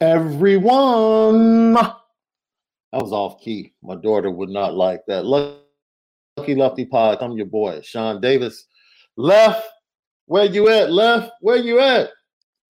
everyone? 0.00 1.74
That 1.74 3.02
was 3.02 3.12
off 3.12 3.40
key. 3.40 3.74
My 3.82 3.96
daughter 3.96 4.30
would 4.30 4.48
not 4.48 4.74
like 4.74 5.02
that. 5.06 5.24
Lucky 5.24 6.54
Lefty 6.54 6.86
Pod. 6.86 7.18
I'm 7.20 7.32
your 7.32 7.46
boy, 7.46 7.80
Sean 7.82 8.20
Davis. 8.20 8.66
Left, 9.16 9.66
where 10.26 10.44
you 10.44 10.68
at? 10.68 10.90
Left, 10.92 11.32
where 11.40 11.56
you 11.56 11.80
at? 11.80 12.10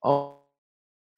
I'm 0.02 0.32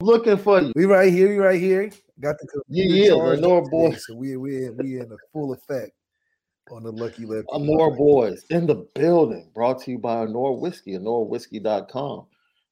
looking 0.01 0.37
for 0.37 0.61
you. 0.61 0.73
We 0.75 0.85
right 0.85 1.13
here. 1.13 1.29
We 1.29 1.39
right 1.39 1.61
here. 1.61 1.91
Got 2.21 2.37
the 2.39 2.63
Yeah, 2.69 3.15
yeah, 3.15 3.31
the 3.35 3.41
Nora 3.41 3.63
boys. 3.63 4.05
So 4.07 4.15
we 4.15 4.37
we 4.37 4.67
in, 4.67 4.77
we 4.77 4.99
in 4.99 5.11
a 5.11 5.17
full 5.33 5.55
effect 5.55 5.93
on 6.71 6.83
the 6.83 6.93
Lucky 6.93 7.25
Lefty. 7.25 7.47
Honora 7.51 7.91
Boys 7.97 8.45
in 8.51 8.67
the 8.67 8.87
building. 8.95 9.51
Brought 9.55 9.83
to 9.83 9.93
you 9.93 9.99
by 9.99 10.19
Honora 10.19 10.53
Whiskey, 10.53 10.93
HonoraWhiskey.com. 10.93 12.27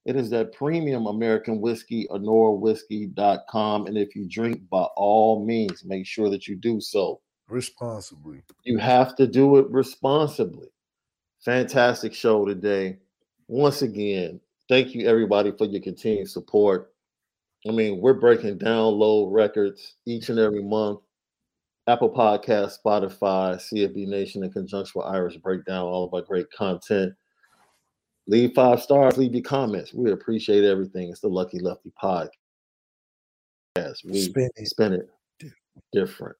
It 0.05 0.15
is 0.15 0.29
that 0.31 0.53
premium 0.53 1.05
American 1.07 1.59
whiskey, 1.61 2.07
HonoraWhiskey.com. 2.09 3.87
And 3.87 3.97
if 3.97 4.15
you 4.15 4.27
drink, 4.27 4.61
by 4.69 4.83
all 4.95 5.45
means, 5.45 5.83
make 5.85 6.05
sure 6.05 6.29
that 6.29 6.47
you 6.47 6.55
do 6.55 6.79
so. 6.81 7.21
responsibly. 7.49 8.41
You 8.63 8.77
have 8.77 9.15
to 9.17 9.27
do 9.27 9.57
it 9.57 9.69
responsibly. 9.69 10.67
Fantastic 11.43 12.13
show 12.13 12.45
today. 12.45 12.97
Once 13.47 13.81
again, 13.81 14.39
thank 14.67 14.93
you 14.93 15.07
everybody 15.07 15.51
for 15.57 15.65
your 15.65 15.81
continued 15.81 16.29
support. 16.29 16.93
I 17.67 17.71
mean, 17.71 17.99
we're 17.99 18.13
breaking 18.13 18.59
download 18.59 19.33
records 19.33 19.95
each 20.05 20.29
and 20.29 20.39
every 20.39 20.63
month. 20.63 20.99
Apple 21.87 22.09
Podcast, 22.09 22.77
Spotify, 22.85 23.55
CFB 23.55 24.07
Nation, 24.07 24.43
in 24.43 24.51
conjunction 24.51 24.93
with 24.95 25.07
Irish 25.07 25.37
Breakdown, 25.37 25.85
all 25.85 26.05
of 26.05 26.13
our 26.13 26.21
great 26.21 26.45
content. 26.51 27.13
Leave 28.29 28.53
five 28.53 28.79
stars, 28.79 29.17
leave 29.17 29.33
your 29.33 29.41
comments. 29.41 29.91
We 29.91 30.11
appreciate 30.11 30.63
everything. 30.63 31.09
It's 31.09 31.19
the 31.19 31.27
Lucky 31.27 31.57
Lefty 31.57 31.91
Podcast. 31.99 32.29
We 34.05 34.21
Spin 34.21 34.49
it 34.55 34.67
spin 34.67 34.93
it 34.93 35.09
different. 35.91 36.35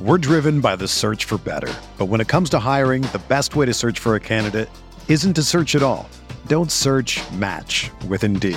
We're 0.00 0.16
driven 0.16 0.62
by 0.62 0.76
the 0.76 0.88
search 0.88 1.26
for 1.26 1.36
better. 1.36 1.72
But 1.98 2.06
when 2.06 2.22
it 2.22 2.28
comes 2.28 2.48
to 2.50 2.58
hiring, 2.58 3.02
the 3.02 3.22
best 3.28 3.54
way 3.54 3.66
to 3.66 3.74
search 3.74 3.98
for 3.98 4.14
a 4.14 4.20
candidate 4.20 4.70
isn't 5.08 5.34
to 5.34 5.42
search 5.42 5.76
at 5.76 5.82
all. 5.82 6.08
Don't 6.46 6.72
search 6.72 7.20
match 7.32 7.90
with 8.08 8.24
Indeed. 8.24 8.56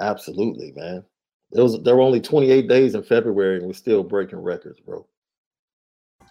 Absolutely, 0.00 0.72
man. 0.72 1.04
There 1.52 1.62
was 1.62 1.80
there 1.82 1.96
were 1.96 2.02
only 2.02 2.20
28 2.20 2.68
days 2.68 2.94
in 2.94 3.02
February 3.02 3.58
and 3.58 3.66
we're 3.66 3.72
still 3.72 4.02
breaking 4.02 4.40
records, 4.40 4.80
bro. 4.80 5.06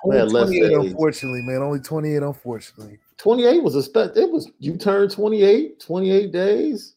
Only 0.04 0.18
Man, 0.18 0.30
less 0.30 0.50
28, 0.50 0.62
days. 0.62 0.92
unfortunately, 0.92 1.42
man. 1.42 1.62
Only 1.62 1.80
28, 1.80 2.18
unfortunately. 2.18 3.00
28 3.18 3.64
was 3.64 3.76
a 3.76 3.84
spe- 3.84 4.16
it 4.16 4.30
was 4.30 4.52
you 4.60 4.76
turned 4.78 5.12
28, 5.12 5.80
28 5.80 6.32
days. 6.32 6.96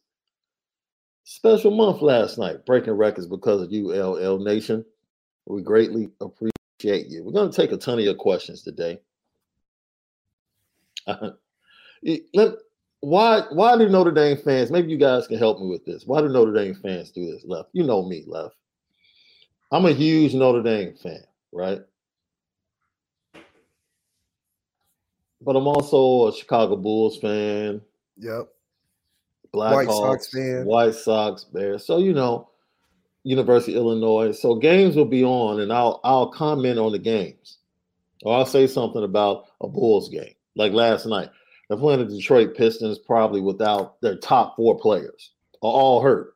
Special 1.24 1.70
month 1.70 2.02
last 2.02 2.38
night, 2.38 2.64
breaking 2.66 2.94
records 2.94 3.26
because 3.26 3.62
of 3.62 3.70
you, 3.70 3.92
LL 3.92 4.38
Nation. 4.38 4.84
We 5.46 5.62
greatly 5.62 6.10
appreciate 6.20 7.06
you. 7.06 7.22
We're 7.22 7.32
gonna 7.32 7.52
take 7.52 7.72
a 7.72 7.76
ton 7.76 7.98
of 7.98 8.04
your 8.04 8.14
questions 8.14 8.62
today. 8.62 9.00
Eh, 11.06 11.30
Let, 12.34 12.54
why 13.00 13.42
why 13.50 13.76
do 13.76 13.88
Notre 13.88 14.10
Dame 14.10 14.36
fans? 14.36 14.70
Maybe 14.70 14.90
you 14.90 14.98
guys 14.98 15.26
can 15.26 15.38
help 15.38 15.60
me 15.60 15.68
with 15.68 15.84
this. 15.84 16.04
Why 16.06 16.20
do 16.20 16.28
Notre 16.28 16.52
Dame 16.52 16.74
fans 16.74 17.10
do 17.10 17.30
this, 17.30 17.44
Left? 17.44 17.68
You 17.72 17.84
know 17.84 18.02
me, 18.06 18.24
Left. 18.26 18.56
I'm 19.70 19.86
a 19.86 19.92
huge 19.92 20.34
Notre 20.34 20.62
Dame 20.62 20.94
fan, 20.94 21.22
right? 21.52 21.80
But 25.40 25.56
I'm 25.56 25.66
also 25.68 26.28
a 26.28 26.34
Chicago 26.34 26.76
Bulls 26.76 27.18
fan. 27.18 27.80
Yep. 28.16 28.48
Black 29.52 29.74
White 29.74 29.86
Hawks, 29.86 30.24
Sox 30.24 30.34
fan. 30.34 30.64
White 30.64 30.94
Sox, 30.94 31.44
Bears. 31.44 31.86
So 31.86 31.98
you 31.98 32.12
know, 32.12 32.50
University 33.22 33.74
of 33.74 33.78
Illinois. 33.78 34.32
So 34.32 34.56
games 34.56 34.96
will 34.96 35.04
be 35.04 35.24
on, 35.24 35.60
and 35.60 35.72
I'll 35.72 36.00
I'll 36.02 36.30
comment 36.30 36.78
on 36.78 36.92
the 36.92 36.98
games, 36.98 37.58
or 38.22 38.36
I'll 38.36 38.46
say 38.46 38.66
something 38.66 39.04
about 39.04 39.44
a 39.60 39.68
Bulls 39.68 40.08
game, 40.08 40.34
like 40.56 40.72
last 40.72 41.06
night 41.06 41.30
they're 41.68 41.78
playing 41.78 42.00
the 42.00 42.16
Detroit 42.16 42.56
Pistons, 42.56 42.98
probably 42.98 43.40
without 43.40 44.00
their 44.00 44.16
top 44.16 44.56
four 44.56 44.78
players, 44.78 45.32
are 45.62 45.70
all 45.70 46.00
hurt. 46.00 46.34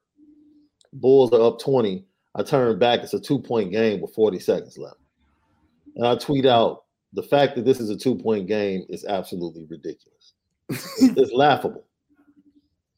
Bulls 0.93 1.33
are 1.33 1.41
up 1.41 1.59
twenty. 1.59 2.05
I 2.35 2.43
turn 2.43 2.79
back. 2.79 3.01
It's 3.01 3.15
a 3.15 3.21
two 3.21 3.39
point 3.39 3.73
game 3.73 4.01
with 4.01 4.15
forty 4.15 4.39
seconds 4.39 4.77
left, 4.77 4.99
and 5.97 6.07
I 6.07 6.17
tweet 6.17 6.47
out 6.47 6.85
the 7.13 7.23
fact 7.23 7.57
that 7.57 7.65
this 7.65 7.81
is 7.81 7.91
a 7.91 7.97
two 7.97 8.15
point 8.15 8.47
game 8.47 8.85
is 8.89 9.05
absolutely 9.05 9.67
ridiculous. 9.69 10.35
It's, 10.69 11.03
it's 11.03 11.33
laughable. 11.35 11.85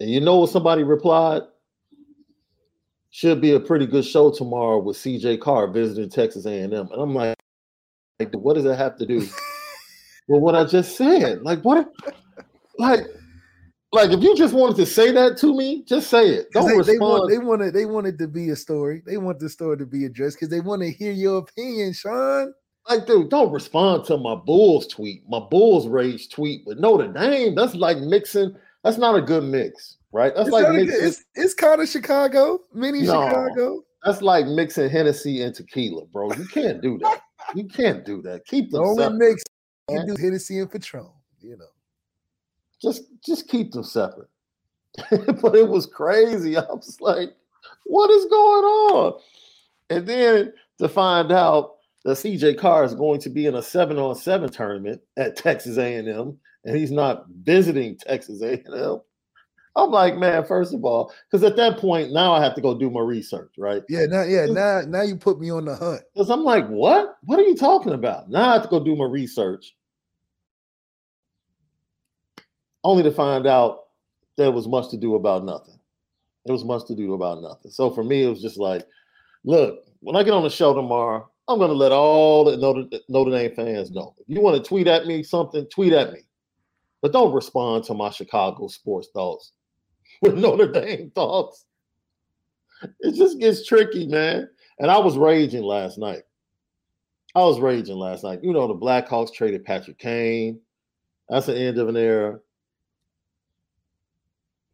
And 0.00 0.10
you 0.10 0.20
know 0.20 0.38
what 0.38 0.50
somebody 0.50 0.82
replied? 0.82 1.42
Should 3.10 3.40
be 3.40 3.52
a 3.52 3.60
pretty 3.60 3.86
good 3.86 4.04
show 4.04 4.32
tomorrow 4.32 4.78
with 4.78 4.96
CJ 4.96 5.40
Carr 5.40 5.68
visiting 5.68 6.10
Texas 6.10 6.46
A&M. 6.46 6.72
And 6.72 6.90
I'm 6.92 7.14
like, 7.14 7.36
like, 8.18 8.32
what 8.34 8.54
does 8.54 8.64
that 8.64 8.76
have 8.76 8.96
to 8.98 9.06
do 9.06 9.20
with 10.28 10.42
what 10.42 10.56
I 10.56 10.64
just 10.64 10.96
said? 10.96 11.42
Like, 11.42 11.60
what? 11.62 11.92
Like, 12.78 13.06
like 13.92 14.10
if 14.10 14.22
you 14.22 14.36
just 14.36 14.54
wanted 14.54 14.76
to 14.76 14.86
say 14.86 15.12
that 15.12 15.36
to 15.38 15.54
me, 15.56 15.84
just 15.86 16.10
say 16.10 16.28
it. 16.28 16.50
Don't 16.52 16.66
They, 16.66 16.72
they, 16.72 16.78
respond. 16.78 17.00
want, 17.00 17.30
they 17.30 17.38
wanted 17.38 17.74
they 17.74 17.86
wanted 17.86 18.18
to 18.18 18.28
be 18.28 18.50
a 18.50 18.56
story. 18.56 19.02
They 19.06 19.16
want 19.16 19.38
the 19.38 19.48
story 19.48 19.76
to 19.78 19.86
be 19.86 20.04
addressed 20.04 20.36
because 20.36 20.48
they 20.48 20.60
want 20.60 20.82
to 20.82 20.90
hear 20.90 21.12
your 21.12 21.38
opinion, 21.38 21.92
Sean. 21.92 22.52
like, 22.88 23.06
dude, 23.06 23.30
don't 23.30 23.52
respond 23.52 24.04
to 24.06 24.16
my 24.16 24.34
Bulls 24.34 24.86
tweet, 24.88 25.22
my 25.28 25.38
Bulls 25.40 25.86
rage 25.86 26.28
tweet 26.30 26.62
with 26.66 26.78
Notre 26.78 27.08
Dame. 27.12 27.54
That's 27.54 27.74
like 27.74 27.98
mixing. 27.98 28.54
That's 28.82 28.98
not 28.98 29.14
a 29.16 29.22
good 29.22 29.44
mix, 29.44 29.96
right? 30.12 30.34
That's 30.34 30.48
It's, 30.48 30.52
like 30.52 30.66
a 30.66 30.70
good- 30.72 30.86
mixing. 30.88 31.06
it's, 31.06 31.24
it's 31.36 31.54
kind 31.54 31.80
of 31.80 31.88
Chicago, 31.88 32.58
mini 32.74 33.02
No. 33.02 33.28
Chicago. 33.28 33.84
That's 34.04 34.20
like 34.20 34.46
mixing 34.46 34.90
Hennessy 34.90 35.40
and 35.42 35.54
tequila, 35.54 36.04
bro. 36.06 36.30
You 36.32 36.46
can't 36.46 36.82
do 36.82 36.98
that. 36.98 37.20
You 37.54 37.64
can't 37.68 38.06
do 38.06 38.22
that. 38.22 38.46
Keep 38.46 38.70
The 38.70 38.78
only 38.78 39.06
mix 39.18 39.42
you 39.90 40.02
do 40.06 40.16
Hennessy 40.20 40.60
and 40.60 40.70
Patron. 40.70 41.08
You 41.42 41.58
know, 41.58 41.66
Just 42.84 43.04
just 43.24 43.48
keep 43.48 43.72
them 43.72 43.82
separate. 43.82 44.28
but 45.10 45.56
it 45.56 45.68
was 45.68 45.86
crazy. 45.86 46.56
I 46.56 46.62
was 46.62 47.00
like, 47.00 47.30
what 47.84 48.10
is 48.10 48.26
going 48.26 48.64
on? 48.64 49.20
And 49.90 50.06
then 50.06 50.52
to 50.78 50.88
find 50.88 51.32
out 51.32 51.76
that 52.04 52.18
CJ 52.18 52.58
Carr 52.58 52.84
is 52.84 52.94
going 52.94 53.20
to 53.20 53.30
be 53.30 53.46
in 53.46 53.54
a 53.54 53.62
seven 53.62 53.98
on 53.98 54.14
seven 54.14 54.50
tournament 54.50 55.00
at 55.16 55.36
Texas 55.36 55.78
A&M, 55.78 56.38
and 56.64 56.76
he's 56.76 56.92
not 56.92 57.24
visiting 57.42 57.96
Texas 57.96 58.42
A&M. 58.42 59.00
I'm 59.76 59.90
like, 59.90 60.16
man, 60.16 60.44
first 60.44 60.72
of 60.72 60.84
all, 60.84 61.12
because 61.28 61.42
at 61.42 61.56
that 61.56 61.78
point 61.78 62.12
now 62.12 62.32
I 62.32 62.42
have 62.42 62.54
to 62.54 62.60
go 62.60 62.78
do 62.78 62.90
my 62.90 63.00
research, 63.00 63.52
right? 63.58 63.82
yeah, 63.88 64.06
now 64.06 64.22
yeah, 64.22 64.46
now 64.46 64.82
now 64.86 65.02
you 65.02 65.16
put 65.16 65.40
me 65.40 65.50
on 65.50 65.64
the 65.64 65.74
hunt. 65.74 66.02
Because 66.12 66.30
I'm 66.30 66.44
like, 66.44 66.68
what? 66.68 67.16
What 67.22 67.40
are 67.40 67.44
you 67.44 67.56
talking 67.56 67.92
about? 67.92 68.30
Now 68.30 68.50
I 68.50 68.52
have 68.52 68.62
to 68.62 68.68
go 68.68 68.84
do 68.84 68.94
my 68.94 69.06
research. 69.06 69.74
Only 72.84 73.02
to 73.02 73.10
find 73.10 73.46
out 73.46 73.84
there 74.36 74.52
was 74.52 74.68
much 74.68 74.90
to 74.90 74.96
do 74.96 75.14
about 75.14 75.44
nothing. 75.44 75.78
There 76.44 76.52
was 76.52 76.64
much 76.64 76.86
to 76.86 76.94
do 76.94 77.14
about 77.14 77.42
nothing. 77.42 77.70
So 77.70 77.90
for 77.90 78.04
me, 78.04 78.24
it 78.24 78.28
was 78.28 78.42
just 78.42 78.58
like, 78.58 78.86
look, 79.44 79.78
when 80.00 80.16
I 80.16 80.22
get 80.22 80.34
on 80.34 80.42
the 80.42 80.50
show 80.50 80.74
tomorrow, 80.74 81.28
I'm 81.48 81.58
going 81.58 81.70
to 81.70 81.76
let 81.76 81.92
all 81.92 82.44
the 82.44 82.56
Notre, 82.56 82.84
Notre 83.08 83.30
Dame 83.30 83.54
fans 83.54 83.90
know. 83.90 84.14
If 84.18 84.26
you 84.28 84.40
want 84.40 84.62
to 84.62 84.68
tweet 84.68 84.86
at 84.86 85.06
me 85.06 85.22
something, 85.22 85.66
tweet 85.68 85.92
at 85.92 86.12
me. 86.12 86.20
But 87.00 87.12
don't 87.12 87.34
respond 87.34 87.84
to 87.84 87.94
my 87.94 88.10
Chicago 88.10 88.66
sports 88.68 89.08
thoughts 89.12 89.52
with 90.22 90.36
Notre 90.36 90.70
Dame 90.70 91.10
thoughts. 91.14 91.64
It 93.00 93.14
just 93.14 93.38
gets 93.38 93.66
tricky, 93.66 94.06
man. 94.06 94.48
And 94.78 94.90
I 94.90 94.98
was 94.98 95.16
raging 95.16 95.62
last 95.62 95.98
night. 95.98 96.22
I 97.34 97.40
was 97.40 97.60
raging 97.60 97.96
last 97.96 98.24
night. 98.24 98.40
You 98.42 98.52
know, 98.52 98.66
the 98.68 98.74
Blackhawks 98.74 99.32
traded 99.32 99.64
Patrick 99.64 99.98
Kane. 99.98 100.60
That's 101.28 101.46
the 101.46 101.56
end 101.56 101.78
of 101.78 101.88
an 101.88 101.96
era. 101.96 102.38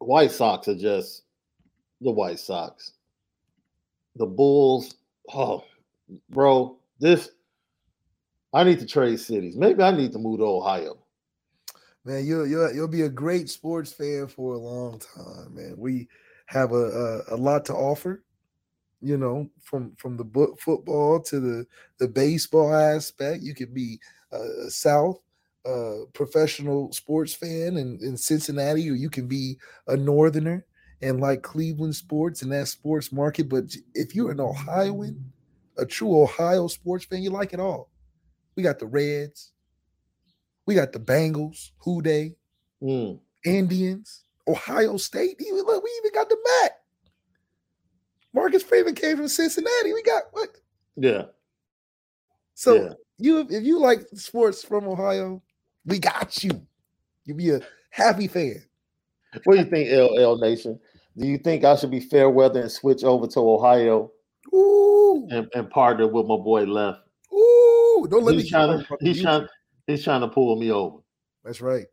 White 0.01 0.31
Sox 0.31 0.67
are 0.67 0.75
just 0.75 1.23
the 2.01 2.11
White 2.11 2.39
Sox. 2.39 2.93
The 4.15 4.25
Bulls, 4.25 4.95
oh, 5.33 5.63
bro, 6.29 6.77
this. 6.99 7.29
I 8.53 8.63
need 8.65 8.79
to 8.79 8.85
trade 8.85 9.19
cities. 9.19 9.55
Maybe 9.55 9.81
I 9.81 9.91
need 9.91 10.11
to 10.11 10.19
move 10.19 10.39
to 10.39 10.45
Ohio. 10.45 10.97
Man, 12.03 12.25
you'll 12.25 12.47
you'll 12.47 12.73
you'll 12.73 12.87
be 12.87 13.03
a 13.03 13.09
great 13.09 13.49
sports 13.49 13.93
fan 13.93 14.27
for 14.27 14.55
a 14.55 14.57
long 14.57 14.99
time, 14.99 15.53
man. 15.55 15.75
We 15.77 16.09
have 16.47 16.71
a 16.73 17.23
a, 17.29 17.35
a 17.35 17.37
lot 17.37 17.63
to 17.65 17.73
offer, 17.73 18.23
you 19.01 19.17
know, 19.17 19.49
from 19.61 19.95
from 19.97 20.17
the 20.17 20.55
football 20.59 21.21
to 21.21 21.39
the 21.39 21.65
the 21.99 22.07
baseball 22.07 22.73
aspect. 22.73 23.43
You 23.43 23.53
could 23.53 23.73
be 23.73 23.99
a 24.31 24.69
South 24.69 25.21
uh, 25.65 26.05
professional 26.13 26.91
sports 26.91 27.33
fan 27.33 27.77
in, 27.77 27.99
in 28.01 28.17
Cincinnati, 28.17 28.89
or 28.89 28.93
you 28.95 29.09
can 29.09 29.27
be 29.27 29.57
a 29.87 29.95
Northerner 29.95 30.65
and 31.01 31.19
like 31.19 31.41
Cleveland 31.43 31.95
sports 31.95 32.41
and 32.41 32.51
that 32.51 32.67
sports 32.67 33.11
market. 33.11 33.49
But 33.49 33.65
if 33.93 34.15
you're 34.15 34.31
an 34.31 34.39
Ohioan, 34.39 35.31
a 35.77 35.85
true 35.85 36.21
Ohio 36.23 36.67
sports 36.67 37.05
fan, 37.05 37.23
you 37.23 37.29
like 37.29 37.53
it 37.53 37.59
all. 37.59 37.89
We 38.55 38.63
got 38.63 38.79
the 38.79 38.87
Reds, 38.87 39.53
we 40.65 40.75
got 40.75 40.91
the 40.93 40.99
Bengals, 40.99 41.71
who 41.79 42.01
they, 42.01 42.35
Mm. 42.81 43.19
Indians, 43.45 44.23
Ohio 44.47 44.97
State. 44.97 45.39
Even 45.39 45.63
look, 45.63 45.83
we 45.83 45.91
even 45.99 46.13
got 46.13 46.29
the 46.29 46.37
Mac. 46.63 46.71
Marcus 48.33 48.63
Freeman 48.63 48.95
came 48.95 49.17
from 49.17 49.27
Cincinnati. 49.27 49.93
We 49.93 50.01
got 50.03 50.23
what? 50.31 50.49
Yeah. 50.95 51.25
So 52.55 52.75
Yeah. 52.75 52.93
you 53.17 53.39
if 53.49 53.63
you 53.63 53.79
like 53.79 54.07
sports 54.15 54.63
from 54.63 54.87
Ohio, 54.87 55.43
we 55.85 55.99
got 55.99 56.43
you. 56.43 56.61
You 57.25 57.33
be 57.33 57.49
a 57.51 57.61
happy 57.89 58.27
fan. 58.27 58.63
What 59.43 59.55
do 59.55 59.63
you 59.63 59.69
think, 59.69 59.89
LL 59.91 60.37
Nation? 60.37 60.79
Do 61.17 61.27
you 61.27 61.37
think 61.37 61.63
I 61.63 61.75
should 61.75 61.91
be 61.91 61.99
fair 61.99 62.29
weather 62.29 62.61
and 62.61 62.71
switch 62.71 63.03
over 63.03 63.27
to 63.27 63.39
Ohio 63.39 64.11
Ooh, 64.53 65.27
and, 65.29 65.47
and 65.53 65.69
partner 65.69 66.07
with 66.07 66.25
my 66.25 66.37
boy 66.37 66.63
Left? 66.63 66.99
ooh! 67.33 68.07
Don't 68.09 68.23
let 68.23 68.35
me. 68.35 68.41
He's 68.41 68.51
trying 68.51 68.79
to 68.79 68.97
he's 69.01 69.21
trying 69.21 69.47
he's 69.87 70.03
trying 70.03 70.21
to 70.21 70.27
pull 70.27 70.55
me 70.59 70.71
over. 70.71 70.97
That's 71.43 71.61
right. 71.61 71.85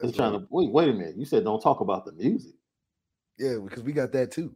He's 0.00 0.10
That's 0.10 0.16
trying 0.16 0.32
right. 0.32 0.40
to 0.40 0.46
wait. 0.50 0.70
Wait 0.70 0.88
a 0.88 0.92
minute. 0.92 1.16
You 1.16 1.24
said 1.24 1.44
don't 1.44 1.60
talk 1.60 1.80
about 1.80 2.04
the 2.04 2.12
music. 2.12 2.54
Yeah, 3.38 3.56
because 3.62 3.82
we 3.82 3.92
got 3.92 4.12
that 4.12 4.30
too. 4.30 4.54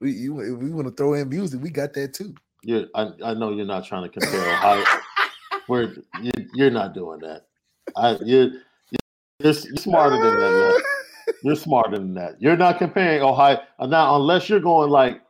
We 0.00 0.12
you 0.12 0.40
if 0.40 0.58
we 0.58 0.70
want 0.70 0.88
to 0.88 0.94
throw 0.94 1.14
in 1.14 1.28
music, 1.28 1.62
we 1.62 1.70
got 1.70 1.94
that 1.94 2.14
too. 2.14 2.34
You're, 2.62 2.86
I, 2.94 3.10
I 3.24 3.34
know 3.34 3.52
you're 3.52 3.64
not 3.64 3.86
trying 3.86 4.02
to 4.02 4.08
compare 4.08 4.40
Ohio. 4.40 4.84
We're 5.68 5.94
you, 6.22 6.32
you're 6.54 6.70
not 6.70 6.94
doing 6.94 7.20
that. 7.20 7.46
I 7.96 8.16
you're 8.24 8.50
you're, 8.50 9.00
you're 9.40 9.52
smarter 9.52 10.16
than 10.16 10.40
that. 10.40 10.50
Man. 10.50 10.82
You're 11.42 11.56
smarter 11.56 11.98
than 11.98 12.14
that. 12.14 12.40
You're 12.40 12.56
not 12.56 12.78
comparing 12.78 13.20
Ohio 13.20 13.58
uh, 13.78 13.86
now 13.86 14.16
unless 14.16 14.48
you're 14.48 14.60
going 14.60 14.90
like 14.90 15.20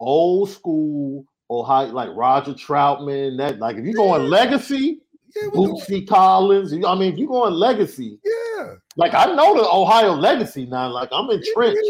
old 0.00 0.50
school 0.50 1.24
Ohio, 1.50 1.92
like 1.92 2.10
Roger 2.14 2.52
Troutman. 2.52 3.38
That 3.38 3.58
like 3.58 3.76
if 3.76 3.84
you're 3.84 3.94
going 3.94 4.28
legacy, 4.28 5.00
Yeah, 5.34 5.48
we 5.52 5.66
know. 5.66 5.74
Bootsy 5.74 6.06
Collins. 6.06 6.72
I 6.72 6.94
mean, 6.94 7.12
if 7.12 7.18
you're 7.18 7.28
going 7.28 7.54
legacy, 7.54 8.18
yeah. 8.24 8.74
like 8.96 9.14
I 9.14 9.26
know 9.34 9.56
the 9.56 9.68
Ohio 9.68 10.12
legacy 10.12 10.66
now. 10.66 10.88
Like 10.88 11.08
I'm 11.12 11.30
entrenched. 11.30 11.80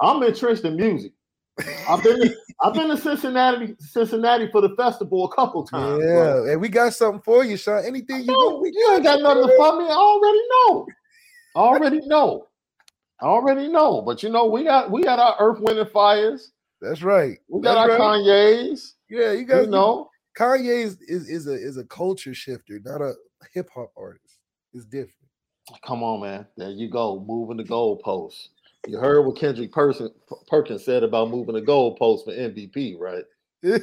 I'm 0.00 0.22
entrenched 0.22 0.64
in 0.64 0.76
music. 0.76 1.12
I've 1.88 2.02
been 2.02 2.20
to, 2.20 2.36
I've 2.62 2.74
been 2.74 2.88
to 2.88 2.96
Cincinnati, 2.96 3.76
Cincinnati 3.78 4.48
for 4.50 4.60
the 4.60 4.74
festival 4.76 5.26
a 5.26 5.34
couple 5.34 5.64
times. 5.64 5.98
bro. 5.98 6.44
Yeah, 6.44 6.52
and 6.52 6.60
we 6.60 6.68
got 6.68 6.94
something 6.94 7.20
for 7.22 7.44
you, 7.44 7.56
Sean. 7.56 7.84
Anything 7.84 8.24
you 8.24 8.32
want, 8.32 8.72
you 8.72 8.92
ain't 8.94 9.04
got 9.04 9.20
nothing 9.20 9.48
to 9.48 9.56
for 9.56 9.78
me. 9.78 9.84
I 9.84 9.94
already 9.94 10.40
know. 10.50 10.86
I 11.54 11.58
already 11.58 12.00
know. 12.06 12.46
I 13.20 13.26
already 13.26 13.68
know. 13.68 14.02
But 14.02 14.22
you 14.22 14.30
know, 14.30 14.46
we 14.46 14.64
got 14.64 14.90
we 14.90 15.02
got 15.02 15.18
our 15.18 15.36
Earth, 15.38 15.60
Wind, 15.60 15.78
and 15.78 15.90
Fires. 15.90 16.52
That's 16.80 17.02
right. 17.02 17.38
We 17.48 17.60
got 17.60 17.74
That's 17.74 18.00
our 18.00 18.10
right. 18.10 18.20
Kanye's. 18.20 18.94
Yeah, 19.08 19.32
you 19.32 19.44
guys 19.44 19.66
You 19.66 19.70
know, 19.70 20.10
Kanye 20.36 20.84
is, 20.84 20.98
is 21.02 21.28
is 21.28 21.46
a 21.46 21.52
is 21.52 21.76
a 21.76 21.84
culture 21.84 22.34
shifter, 22.34 22.80
not 22.84 23.02
a 23.02 23.12
hip 23.52 23.68
hop 23.74 23.92
artist. 23.96 24.38
It's 24.72 24.86
different. 24.86 25.28
come 25.84 26.02
on, 26.02 26.22
man. 26.22 26.46
There 26.56 26.70
you 26.70 26.88
go, 26.88 27.22
moving 27.26 27.58
the 27.58 27.64
goalposts. 27.64 28.48
You 28.86 28.98
heard 28.98 29.22
what 29.22 29.36
Kendrick 29.36 29.72
Person, 29.72 30.10
Perkins 30.48 30.84
said 30.84 31.02
about 31.02 31.30
moving 31.30 31.54
the 31.54 31.62
goalposts 31.62 32.24
for 32.24 32.32
MVP, 32.32 32.98
right? 32.98 33.24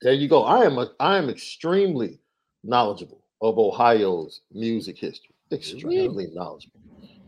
There 0.00 0.12
you 0.12 0.28
go. 0.28 0.44
I 0.44 0.64
am 0.64 0.78
a, 0.78 0.90
I 1.00 1.18
am 1.18 1.28
extremely 1.28 2.20
knowledgeable 2.62 3.24
of 3.42 3.58
Ohio's 3.58 4.42
music 4.52 4.96
history. 4.98 5.34
Extremely 5.52 6.28
knowledgeable. 6.32 6.80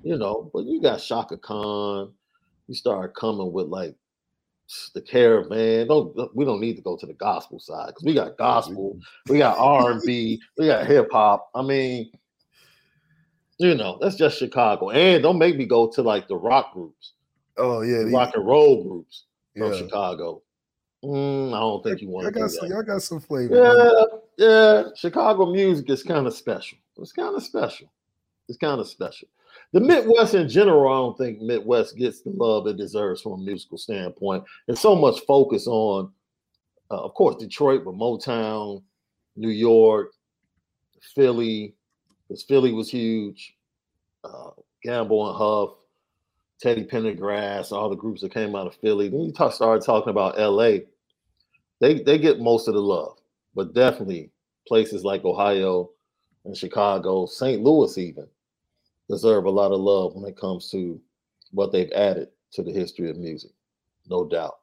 You 0.02 0.16
know, 0.16 0.50
but 0.52 0.66
you 0.66 0.80
got 0.80 0.98
Chaka 0.98 1.36
Khan. 1.36 2.12
You 2.68 2.74
start 2.74 3.16
coming 3.16 3.52
with 3.52 3.66
like 3.66 3.96
the 4.94 5.02
caravan. 5.02 5.88
Don't 5.88 6.34
we 6.34 6.44
don't 6.44 6.60
need 6.60 6.76
to 6.76 6.82
go 6.82 6.96
to 6.96 7.06
the 7.06 7.14
gospel 7.14 7.58
side 7.58 7.88
because 7.88 8.04
we 8.04 8.14
got 8.14 8.38
gospel, 8.38 8.96
we 9.28 9.38
got 9.38 9.58
R 9.58 9.92
and 9.92 10.02
B, 10.06 10.40
we 10.58 10.66
got 10.66 10.86
hip 10.86 11.08
hop. 11.10 11.50
I 11.54 11.62
mean, 11.62 12.12
You 13.60 13.74
know, 13.74 13.98
that's 14.00 14.16
just 14.16 14.38
Chicago. 14.38 14.88
And 14.88 15.22
don't 15.22 15.36
make 15.36 15.54
me 15.54 15.66
go 15.66 15.86
to 15.90 16.00
like 16.00 16.28
the 16.28 16.36
rock 16.36 16.72
groups, 16.72 17.12
Oh 17.58 17.82
yeah, 17.82 18.04
the 18.04 18.10
rock 18.10 18.32
and 18.34 18.46
roll 18.46 18.82
groups 18.82 19.24
from 19.54 19.72
yeah. 19.72 19.78
Chicago. 19.78 20.40
Mm, 21.04 21.54
I 21.54 21.60
don't 21.60 21.84
think 21.84 22.00
you 22.00 22.08
want 22.08 22.26
I 22.26 22.30
to 22.30 22.34
do 22.34 22.40
got 22.40 22.50
some, 22.50 22.68
that. 22.68 22.74
y'all 22.74 22.82
got 22.82 23.02
some 23.02 23.20
flavor. 23.20 23.54
Yeah, 23.54 24.46
yeah. 24.46 24.82
Chicago 24.96 25.52
music 25.52 25.90
is 25.90 26.02
kind 26.02 26.26
of 26.26 26.32
special. 26.34 26.78
It's 26.96 27.12
kind 27.12 27.36
of 27.36 27.42
special. 27.42 27.92
It's 28.48 28.56
kind 28.56 28.80
of 28.80 28.88
special. 28.88 29.28
The 29.72 29.80
Midwest 29.80 30.34
in 30.34 30.48
general, 30.48 30.88
I 30.90 30.96
don't 30.96 31.18
think 31.18 31.42
Midwest 31.42 31.98
gets 31.98 32.22
the 32.22 32.30
love 32.30 32.66
it 32.66 32.78
deserves 32.78 33.20
from 33.20 33.32
a 33.32 33.38
musical 33.38 33.76
standpoint. 33.76 34.42
There's 34.66 34.80
so 34.80 34.96
much 34.96 35.20
focus 35.26 35.66
on, 35.66 36.10
uh, 36.90 37.02
of 37.02 37.12
course, 37.12 37.36
Detroit, 37.36 37.84
but 37.84 37.94
Motown, 37.94 38.82
New 39.36 39.50
York, 39.50 40.12
Philly, 41.14 41.74
because 42.30 42.44
Philly 42.44 42.72
was 42.72 42.88
huge. 42.88 43.56
Uh, 44.22 44.50
Gamble 44.84 45.28
and 45.28 45.36
Huff, 45.36 45.70
Teddy 46.60 46.84
Pendergrass, 46.84 47.72
all 47.72 47.90
the 47.90 47.96
groups 47.96 48.20
that 48.20 48.32
came 48.32 48.54
out 48.54 48.68
of 48.68 48.76
Philly. 48.76 49.08
Then 49.08 49.22
you 49.22 49.32
talk, 49.32 49.52
start 49.52 49.84
talking 49.84 50.10
about 50.10 50.38
LA. 50.38 50.84
They 51.80 51.94
they 51.94 52.18
get 52.18 52.38
most 52.38 52.68
of 52.68 52.74
the 52.74 52.80
love, 52.80 53.18
but 53.56 53.74
definitely 53.74 54.30
places 54.68 55.02
like 55.02 55.24
Ohio 55.24 55.90
and 56.44 56.56
Chicago, 56.56 57.26
St. 57.26 57.62
Louis 57.62 57.98
even 57.98 58.28
deserve 59.08 59.46
a 59.46 59.50
lot 59.50 59.72
of 59.72 59.80
love 59.80 60.14
when 60.14 60.24
it 60.30 60.36
comes 60.36 60.70
to 60.70 61.00
what 61.50 61.72
they've 61.72 61.90
added 61.90 62.28
to 62.52 62.62
the 62.62 62.70
history 62.70 63.10
of 63.10 63.16
music, 63.16 63.50
no 64.08 64.24
doubt. 64.24 64.58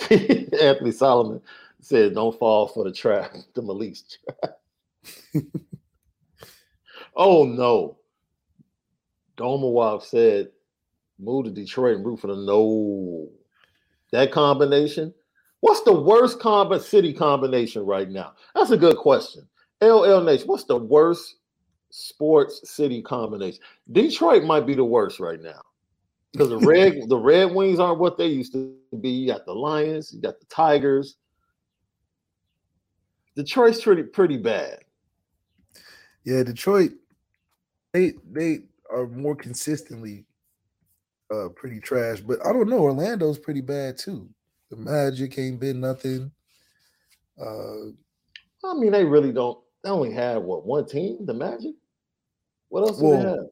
Anthony 0.10 0.90
Solomon 0.90 1.40
said, 1.80 2.14
"Don't 2.14 2.36
fall 2.36 2.66
for 2.66 2.82
the 2.82 2.92
trap, 2.92 3.36
the 3.54 3.62
Malik's 3.62 4.02
trap." 4.02 4.58
Oh 7.16 7.44
no, 7.44 7.98
Domawab 9.36 10.02
said, 10.02 10.50
"Move 11.18 11.46
to 11.46 11.50
Detroit 11.50 11.96
and 11.96 12.06
root 12.06 12.20
for 12.20 12.28
the 12.28 12.36
no." 12.36 13.28
That 14.12 14.30
combination. 14.30 15.14
What's 15.60 15.82
the 15.82 15.92
worst 15.92 16.40
combo 16.40 16.78
city 16.78 17.12
combination 17.12 17.86
right 17.86 18.10
now? 18.10 18.34
That's 18.54 18.72
a 18.72 18.76
good 18.76 18.96
question. 18.96 19.48
LL 19.80 20.20
Nation, 20.20 20.46
what's 20.46 20.64
the 20.64 20.76
worst 20.76 21.36
sports 21.90 22.68
city 22.68 23.00
combination? 23.00 23.60
Detroit 23.90 24.44
might 24.44 24.66
be 24.66 24.74
the 24.74 24.84
worst 24.84 25.20
right 25.20 25.40
now. 25.40 25.60
Because 26.32 26.48
the 26.48 26.58
red 26.58 27.02
the 27.08 27.16
Red 27.16 27.54
Wings 27.54 27.78
aren't 27.78 28.00
what 28.00 28.18
they 28.18 28.26
used 28.26 28.52
to 28.52 28.74
be. 29.00 29.10
You 29.10 29.28
got 29.28 29.44
the 29.44 29.54
Lions, 29.54 30.12
you 30.12 30.20
got 30.20 30.40
the 30.40 30.46
Tigers. 30.46 31.16
Detroit's 33.36 33.80
pretty 33.80 34.02
pretty 34.02 34.36
bad. 34.36 34.78
Yeah, 36.24 36.42
Detroit, 36.42 36.92
they 37.92 38.14
they 38.30 38.60
are 38.90 39.06
more 39.06 39.34
consistently 39.34 40.24
uh 41.32 41.48
pretty 41.50 41.80
trash, 41.80 42.20
but 42.20 42.44
I 42.46 42.52
don't 42.52 42.68
know. 42.68 42.80
Orlando's 42.80 43.38
pretty 43.38 43.60
bad 43.60 43.98
too. 43.98 44.28
The 44.70 44.76
Magic 44.76 45.38
ain't 45.38 45.60
been 45.60 45.80
nothing. 45.80 46.30
Uh 47.40 47.90
I 48.64 48.74
mean, 48.74 48.92
they 48.92 49.04
really 49.04 49.32
don't. 49.32 49.58
They 49.82 49.90
only 49.90 50.12
have 50.12 50.42
what 50.42 50.64
one 50.64 50.86
team, 50.86 51.26
the 51.26 51.34
Magic. 51.34 51.74
What 52.68 52.82
else 52.82 52.98
do 52.98 53.10
they 53.10 53.16
have? 53.16 53.46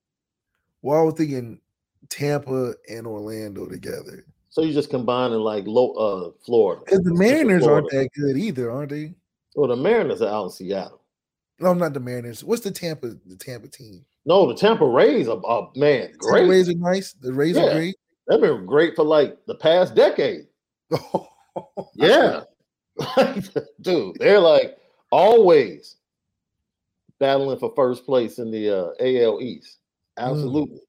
well, 0.83 1.01
I 1.01 1.03
was 1.03 1.15
thinking 1.15 1.61
Tampa 2.09 2.75
and 2.89 3.07
Orlando 3.07 3.67
together. 3.67 4.25
So 4.51 4.63
you 4.63 4.73
just 4.73 4.91
combining 4.91 5.41
like 5.41 5.65
low 5.67 5.93
uh 5.93 6.31
Florida. 6.45 6.83
Because 6.85 7.03
the 7.03 7.15
Mariners 7.15 7.67
aren't 7.67 7.91
that 7.91 8.11
good 8.15 8.37
either, 8.37 8.71
aren't 8.71 8.91
they? 8.91 9.15
Well, 9.55 9.69
the 9.69 9.77
Mariners 9.77 10.23
are 10.23 10.33
out 10.33 10.45
in 10.45 10.51
Seattle. 10.51 11.00
No, 11.61 11.71
I'm 11.71 11.79
not 11.79 11.93
the 11.93 12.01
Mariners. 12.01 12.43
What's 12.43 12.63
the 12.63 12.71
Tampa 12.71 13.15
the 13.27 13.37
Tampa 13.37 13.69
team? 13.69 14.05
No, 14.25 14.47
the 14.47 14.55
Tampa 14.55 14.87
Rays 14.87 15.29
are, 15.29 15.41
are 15.45 15.71
man, 15.77 16.13
great. 16.19 16.49
Rays 16.49 16.69
are 16.69 16.75
nice. 16.75 17.13
The 17.15 17.33
Rays 17.33 17.57
Yeah. 17.57 17.67
are 17.67 17.73
great. 17.75 17.97
They've 18.29 18.41
been 18.41 18.67
great 18.67 18.97
for 18.97 19.05
like 19.05 19.37
the 19.47 19.55
past 19.55 19.95
decade. 19.95 20.47
Yeah. 21.95 22.43
Dude, 23.81 24.17
they're 24.19 24.41
like 24.41 24.79
always 25.11 25.97
battling 27.19 27.59
for 27.59 27.73
first 27.75 28.07
place 28.07 28.39
in 28.39 28.51
the 28.51 28.71
uh, 28.71 28.91
AL 29.01 29.41
East. 29.41 29.79
Absolutely. 30.19 30.81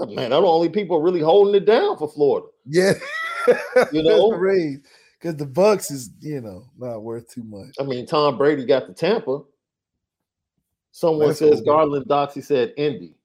Uh, 0.00 0.06
Man, 0.06 0.30
they're 0.30 0.40
the 0.40 0.46
only 0.46 0.68
people 0.68 1.00
really 1.00 1.20
holding 1.20 1.54
it 1.54 1.66
down 1.66 1.96
for 1.98 2.08
Florida. 2.08 2.46
Yeah. 2.66 2.94
You 3.92 4.02
know? 4.02 4.30
the 4.30 4.38
Rays. 4.38 4.78
Because 5.20 5.36
the 5.36 5.46
Bucs 5.46 5.90
is, 5.92 6.10
you 6.20 6.40
know, 6.40 6.64
not 6.78 7.02
worth 7.02 7.28
too 7.28 7.44
much. 7.44 7.74
I 7.78 7.84
mean, 7.84 8.06
Tom 8.06 8.36
Brady 8.36 8.64
got 8.64 8.86
the 8.86 8.94
Tampa. 8.94 9.40
Someone 10.94 11.26
That's 11.26 11.40
says 11.40 11.54
cool. 11.56 11.74
Garland 11.74 12.06
Doxy 12.06 12.40
said 12.40 12.72
Indy. 12.76 13.16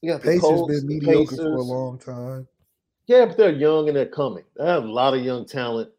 Yeah, 0.00 0.16
Pacers 0.16 0.40
Colts, 0.40 0.80
been 0.80 0.88
mediocre 0.88 1.36
for 1.36 1.56
a 1.56 1.60
long 1.62 1.98
time. 1.98 2.48
Yeah, 3.08 3.26
but 3.26 3.36
they're 3.36 3.52
young 3.52 3.88
and 3.88 3.96
they're 3.98 4.06
coming. 4.06 4.42
They 4.56 4.64
have 4.64 4.84
a 4.84 4.90
lot 4.90 5.12
of 5.12 5.22
young 5.22 5.44
talent. 5.44 5.90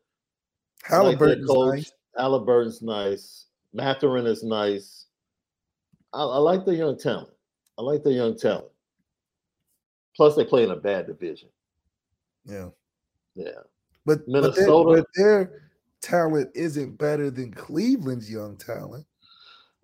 Like 0.90 1.20
Haliburton's 1.20 1.48
coach. 1.48 1.76
nice. 1.76 1.92
Haliburton's 2.18 2.82
nice. 2.82 3.46
Mathurin 3.72 4.26
is 4.26 4.44
nice. 4.44 5.06
I, 6.12 6.24
I 6.24 6.38
like 6.40 6.66
the 6.66 6.74
young 6.74 6.98
talent. 6.98 7.30
I 7.78 7.84
like 7.84 8.02
the 8.02 8.14
young 8.14 8.36
talent. 8.36 8.72
Plus, 10.16 10.36
they 10.36 10.44
play 10.44 10.64
in 10.64 10.72
a 10.72 10.76
bad 10.76 11.06
division. 11.06 11.50
Yeah. 12.46 12.70
Yeah. 13.36 13.52
But, 14.08 14.26
but, 14.26 14.26
their, 14.26 14.42
Minnesota- 14.42 15.02
but 15.02 15.08
their 15.16 15.62
talent 16.02 16.50
isn't 16.56 16.98
better 16.98 17.30
than 17.30 17.54
Cleveland's 17.54 18.32
young 18.32 18.58
talent. 18.58 19.06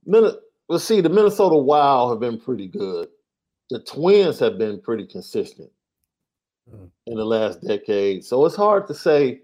Let's 0.05 0.83
see, 0.83 1.01
the 1.01 1.09
Minnesota 1.09 1.55
Wild 1.57 2.11
have 2.11 2.19
been 2.19 2.39
pretty 2.39 2.67
good. 2.67 3.09
The 3.69 3.79
Twins 3.79 4.39
have 4.39 4.57
been 4.57 4.79
pretty 4.81 5.05
consistent 5.05 5.71
Mm. 6.71 6.89
in 7.07 7.17
the 7.17 7.25
last 7.25 7.61
decade. 7.61 8.23
So 8.23 8.45
it's 8.45 8.55
hard 8.55 8.85
to 8.87 8.93
say 8.93 9.41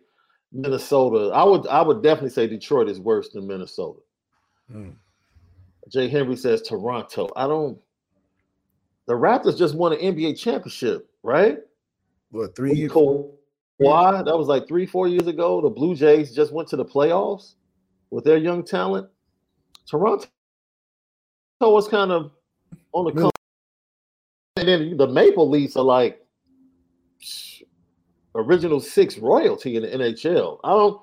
Minnesota. 0.51 1.31
I 1.33 1.43
would 1.43 1.65
I 1.67 1.81
would 1.81 2.03
definitely 2.03 2.29
say 2.29 2.45
Detroit 2.47 2.87
is 2.89 2.99
worse 2.99 3.29
than 3.29 3.47
Minnesota. 3.47 3.99
Mm. 4.71 4.95
Jay 5.89 6.07
Henry 6.07 6.35
says 6.35 6.61
Toronto. 6.61 7.27
I 7.35 7.47
don't. 7.47 7.79
The 9.07 9.13
Raptors 9.13 9.57
just 9.57 9.75
won 9.75 9.93
an 9.93 9.99
NBA 9.99 10.37
championship, 10.37 11.09
right? 11.23 11.59
What, 12.31 12.55
three 12.55 12.73
years? 12.73 12.91
Why? 13.77 14.21
That 14.23 14.37
was 14.37 14.47
like 14.47 14.67
three, 14.67 14.85
four 14.85 15.07
years 15.07 15.27
ago. 15.27 15.61
The 15.61 15.69
Blue 15.69 15.95
Jays 15.95 16.33
just 16.35 16.51
went 16.53 16.67
to 16.69 16.75
the 16.75 16.85
playoffs 16.85 17.55
with 18.09 18.23
their 18.23 18.37
young 18.37 18.63
talent. 18.63 19.07
Toronto 19.87 20.25
was 21.61 21.87
kind 21.87 22.11
of 22.11 22.31
on 22.93 23.05
the 23.05 23.11
Really? 23.11 23.23
come. 23.23 23.31
And 24.57 24.67
then 24.67 24.97
the 24.97 25.07
Maple 25.07 25.49
Leafs 25.49 25.75
are 25.75 25.83
like 25.83 26.21
original 28.35 28.79
six 28.79 29.17
royalty 29.17 29.75
in 29.75 29.83
the 29.83 29.89
NHL. 29.89 30.59
I 30.63 30.69
don't, 30.69 31.01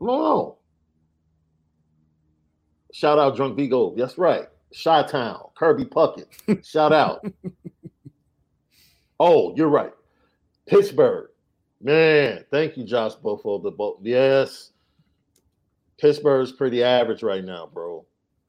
I 0.00 0.06
don't 0.06 0.22
know. 0.22 0.58
Shout 2.92 3.18
out 3.18 3.36
Drunk 3.36 3.56
Vigo. 3.56 3.94
That's 3.96 4.18
right. 4.18 4.46
Chi 4.82 5.02
Town, 5.04 5.48
Kirby 5.54 5.84
Puckett. 5.84 6.26
Shout 6.64 6.92
out. 6.92 7.24
oh, 9.20 9.54
you're 9.56 9.68
right. 9.68 9.92
Pittsburgh. 10.66 11.28
Man, 11.80 12.44
thank 12.50 12.76
you, 12.76 12.84
Josh 12.84 13.14
Buffalo. 13.14 13.58
The 13.58 13.70
both 13.70 13.98
yes. 14.02 14.72
Pittsburgh's 15.98 16.52
pretty 16.52 16.82
average 16.82 17.22
right 17.22 17.44
now, 17.44 17.68
bro. 17.72 18.04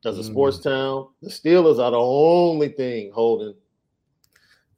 As 0.07 0.17
a 0.17 0.21
Mm. 0.21 0.25
sports 0.25 0.59
town, 0.59 1.09
the 1.21 1.29
Steelers 1.29 1.79
are 1.79 1.91
the 1.91 1.99
only 1.99 2.69
thing 2.69 3.11
holding. 3.11 3.53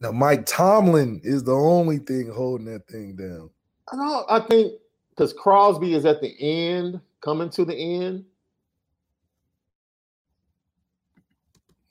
Now, 0.01 0.11
Mike 0.11 0.45
Tomlin 0.45 1.21
is 1.23 1.43
the 1.43 1.53
only 1.53 1.99
thing 1.99 2.29
holding 2.29 2.65
that 2.65 2.87
thing 2.87 3.15
down. 3.15 3.51
I 3.91 3.95
know. 3.95 4.25
I 4.27 4.39
think 4.39 4.73
because 5.11 5.33
Crosby 5.33 5.93
is 5.93 6.05
at 6.05 6.21
the 6.21 6.35
end, 6.39 6.99
coming 7.21 7.49
to 7.51 7.65
the 7.65 7.75
end. 7.75 8.25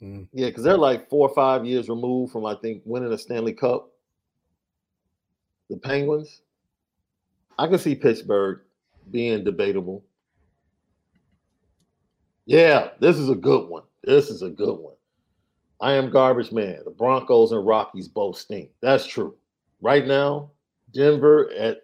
Mm. 0.03 0.29
Yeah, 0.33 0.47
because 0.47 0.65
they're 0.65 0.79
like 0.79 1.09
four 1.09 1.29
or 1.29 1.35
five 1.35 1.65
years 1.67 1.89
removed 1.89 2.33
from 2.33 2.47
I 2.47 2.55
think 2.57 2.83
winning 2.85 3.13
a 3.13 3.19
Stanley 3.19 3.53
Cup. 3.53 3.93
The 5.71 5.77
Penguins. 5.77 6.41
I 7.59 7.67
can 7.67 7.79
see 7.79 7.95
Pittsburgh 7.95 8.61
being 9.11 9.45
debatable. 9.45 10.05
Yeah, 12.49 12.89
this 12.99 13.19
is 13.19 13.29
a 13.29 13.35
good 13.35 13.69
one. 13.69 13.83
This 14.05 14.31
is 14.31 14.41
a 14.41 14.49
good 14.49 14.79
one. 14.79 14.95
I 15.83 15.93
am 15.93 16.09
garbage 16.09 16.51
man. 16.51 16.79
The 16.83 16.91
Broncos 16.91 17.53
and 17.53 17.65
Rockies 17.65 18.09
both 18.09 18.39
stink. 18.39 18.71
That's 18.81 19.07
true. 19.07 19.37
Right 19.83 20.07
now, 20.07 20.51
Denver 20.95 21.51
at 21.53 21.83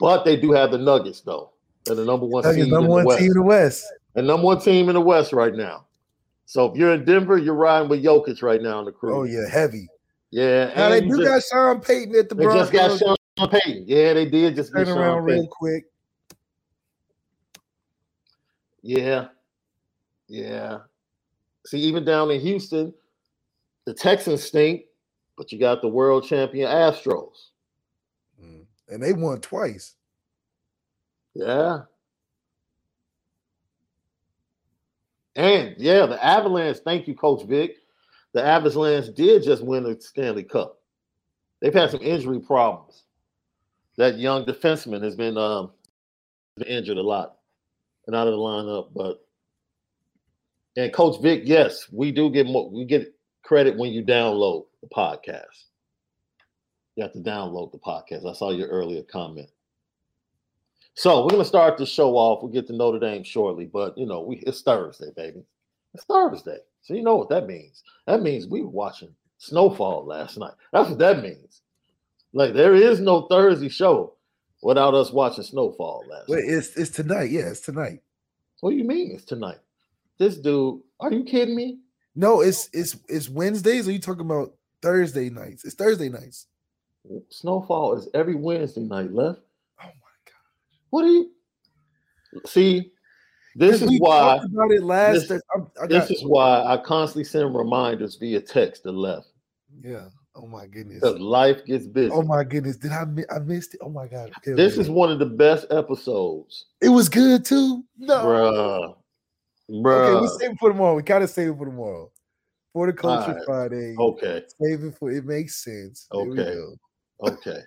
but 0.00 0.24
they 0.24 0.36
do 0.36 0.50
have 0.50 0.72
the 0.72 0.78
Nuggets 0.78 1.20
though. 1.20 1.52
They're 1.84 1.94
the 1.94 2.04
number 2.04 2.26
one 2.26 2.42
Nuggets 2.42 2.68
number 2.68 2.78
in 2.78 2.84
the 2.84 2.90
one 2.90 3.04
West 3.04 3.20
team 3.20 3.28
in 3.28 3.34
the 3.34 3.42
West. 3.42 3.86
the 4.14 4.22
number 4.22 4.44
one 4.44 4.60
team 4.60 4.88
in 4.88 4.94
the 4.94 5.00
West 5.00 5.32
right 5.32 5.54
now. 5.54 5.86
So 6.46 6.66
if 6.66 6.76
you're 6.76 6.94
in 6.94 7.04
Denver, 7.04 7.38
you're 7.38 7.54
riding 7.54 7.88
with 7.88 8.02
Jokic 8.02 8.42
right 8.42 8.60
now 8.60 8.80
in 8.80 8.86
the 8.86 8.92
crew. 8.92 9.20
Oh, 9.20 9.22
yeah, 9.22 9.48
heavy. 9.48 9.86
yeah. 10.32 10.72
Now, 10.76 10.88
they 10.88 11.00
do 11.00 11.06
you 11.06 11.24
got 11.24 11.44
Sean 11.44 11.80
Payton 11.80 12.16
at 12.16 12.28
the 12.28 12.34
Broncos. 12.34 12.70
they 12.72 12.78
just 12.78 13.00
got 13.00 13.16
Sean 13.38 13.48
Payton. 13.50 13.84
Yeah, 13.86 14.14
they 14.14 14.28
did 14.28 14.56
just 14.56 14.72
Turn 14.72 14.88
around 14.88 15.20
Sean 15.20 15.22
real 15.22 15.46
quick. 15.46 15.84
Yeah. 18.84 19.28
Yeah. 20.28 20.80
See, 21.64 21.78
even 21.78 22.04
down 22.04 22.30
in 22.30 22.38
Houston, 22.42 22.92
the 23.86 23.94
Texans 23.94 24.42
stink, 24.42 24.82
but 25.38 25.50
you 25.50 25.58
got 25.58 25.80
the 25.80 25.88
world 25.88 26.26
champion 26.26 26.70
Astros. 26.70 27.48
Mm. 28.42 28.66
And 28.90 29.02
they 29.02 29.14
won 29.14 29.40
twice. 29.40 29.94
Yeah. 31.34 31.80
And 35.34 35.74
yeah, 35.78 36.04
the 36.04 36.22
Avalanche, 36.22 36.76
thank 36.84 37.08
you, 37.08 37.14
Coach 37.14 37.46
Vic. 37.46 37.76
The 38.34 38.44
Avalanche 38.44 39.14
did 39.14 39.44
just 39.44 39.64
win 39.64 39.84
the 39.84 39.98
Stanley 39.98 40.44
Cup. 40.44 40.78
They've 41.62 41.72
had 41.72 41.90
some 41.90 42.02
injury 42.02 42.38
problems. 42.38 43.04
That 43.96 44.18
young 44.18 44.44
defenseman 44.44 45.02
has 45.02 45.16
been 45.16 45.38
um, 45.38 45.70
injured 46.66 46.98
a 46.98 47.02
lot 47.02 47.38
and 48.06 48.16
out 48.16 48.26
of 48.26 48.32
the 48.32 48.38
lineup. 48.38 48.88
But 48.94 49.24
and 50.76 50.92
Coach 50.92 51.20
Vic, 51.22 51.42
yes, 51.44 51.86
we 51.92 52.12
do 52.12 52.30
get 52.30 52.46
more 52.46 52.70
we 52.70 52.84
get 52.84 53.14
credit 53.42 53.76
when 53.76 53.92
you 53.92 54.02
download 54.02 54.66
the 54.82 54.88
podcast. 54.88 55.64
You 56.96 57.02
have 57.02 57.12
to 57.12 57.20
download 57.20 57.72
the 57.72 57.78
podcast. 57.78 58.28
I 58.28 58.32
saw 58.34 58.50
your 58.50 58.68
earlier 58.68 59.02
comment. 59.02 59.50
So 60.94 61.22
we're 61.22 61.30
gonna 61.30 61.44
start 61.44 61.76
the 61.76 61.86
show 61.86 62.16
off. 62.16 62.42
We'll 62.42 62.52
get 62.52 62.66
to 62.68 62.72
Notre 62.72 63.00
Dame 63.00 63.24
shortly, 63.24 63.66
but 63.66 63.96
you 63.98 64.06
know, 64.06 64.22
we 64.22 64.36
it's 64.38 64.62
Thursday, 64.62 65.10
baby. 65.16 65.44
It's 65.92 66.04
Thursday. 66.04 66.58
So 66.82 66.94
you 66.94 67.02
know 67.02 67.16
what 67.16 67.28
that 67.30 67.46
means. 67.46 67.82
That 68.06 68.22
means 68.22 68.46
we 68.46 68.62
were 68.62 68.68
watching 68.68 69.14
snowfall 69.38 70.04
last 70.04 70.38
night. 70.38 70.54
That's 70.72 70.90
what 70.90 70.98
that 70.98 71.22
means. 71.22 71.62
Like 72.32 72.54
there 72.54 72.74
is 72.74 73.00
no 73.00 73.22
Thursday 73.22 73.68
show 73.68 74.13
without 74.64 74.94
us 74.94 75.12
watching 75.12 75.44
snowfall 75.44 76.04
last 76.08 76.28
Wait, 76.28 76.44
night. 76.44 76.54
it's 76.54 76.76
it's 76.76 76.90
tonight. 76.90 77.30
Yeah, 77.30 77.48
it's 77.48 77.60
tonight. 77.60 78.00
What 78.60 78.70
do 78.70 78.76
you 78.76 78.84
mean 78.84 79.12
it's 79.12 79.24
tonight? 79.24 79.58
This 80.18 80.36
dude, 80.38 80.80
are 81.00 81.12
you 81.12 81.24
kidding 81.24 81.54
me? 81.56 81.78
No, 82.16 82.40
it's 82.40 82.68
it's 82.72 82.96
it's 83.08 83.28
Wednesdays. 83.28 83.86
Or 83.88 83.92
you 83.92 83.98
talking 83.98 84.24
about 84.26 84.54
Thursday 84.82 85.28
nights? 85.30 85.64
It's 85.64 85.74
Thursday 85.74 86.08
nights. 86.08 86.46
Snowfall 87.30 87.96
is 87.98 88.08
every 88.14 88.34
Wednesday 88.34 88.80
night 88.80 89.12
left. 89.12 89.40
Oh 89.82 89.84
my 89.84 89.88
god! 90.24 90.32
What 90.90 91.02
do 91.02 91.08
you 91.08 91.30
see? 92.46 92.90
This 93.56 93.82
is 93.82 94.00
why 94.00 94.36
about 94.42 94.70
it 94.72 94.82
last. 94.82 95.28
this- 95.28 95.42
I'm- 95.54 95.70
I 95.80 95.86
this 95.86 96.10
is 96.10 96.24
why 96.24 96.64
I 96.64 96.76
constantly 96.78 97.24
send 97.24 97.54
reminders 97.54 98.16
via 98.16 98.40
text 98.40 98.82
to 98.84 98.90
left. 98.92 99.28
yeah. 99.82 100.08
Oh 100.36 100.46
my 100.46 100.66
goodness. 100.66 101.02
Life 101.02 101.64
gets 101.64 101.86
busy. 101.86 102.10
Oh 102.12 102.22
my 102.22 102.42
goodness. 102.42 102.76
Did 102.76 102.90
I 102.92 103.04
mi- 103.04 103.24
I 103.30 103.38
missed 103.38 103.74
it? 103.74 103.80
Oh 103.82 103.88
my 103.88 104.08
god. 104.08 104.32
Here 104.44 104.56
this 104.56 104.76
we 104.76 104.82
is 104.82 104.90
one 104.90 105.12
of 105.12 105.18
the 105.20 105.26
best 105.26 105.66
episodes. 105.70 106.66
it 106.80 106.88
was 106.88 107.08
good 107.08 107.44
too. 107.44 107.84
No. 107.98 108.96
Bruh. 109.70 110.16
Okay, 110.16 110.20
we 110.20 110.28
save 110.38 110.50
it 110.50 110.56
for 110.58 110.70
tomorrow. 110.70 110.96
We 110.96 111.02
gotta 111.02 111.28
save 111.28 111.50
it 111.50 111.56
for 111.56 111.66
tomorrow. 111.66 112.10
For 112.72 112.86
the 112.86 112.92
culture 112.92 113.30
Alright. 113.30 113.44
Friday. 113.46 113.94
okay. 113.98 114.42
Save 114.60 114.82
it 114.84 114.98
for 114.98 115.10
it 115.12 115.24
makes 115.24 115.62
sense. 115.62 116.08
Okay. 116.12 116.56
Okay. 117.22 117.60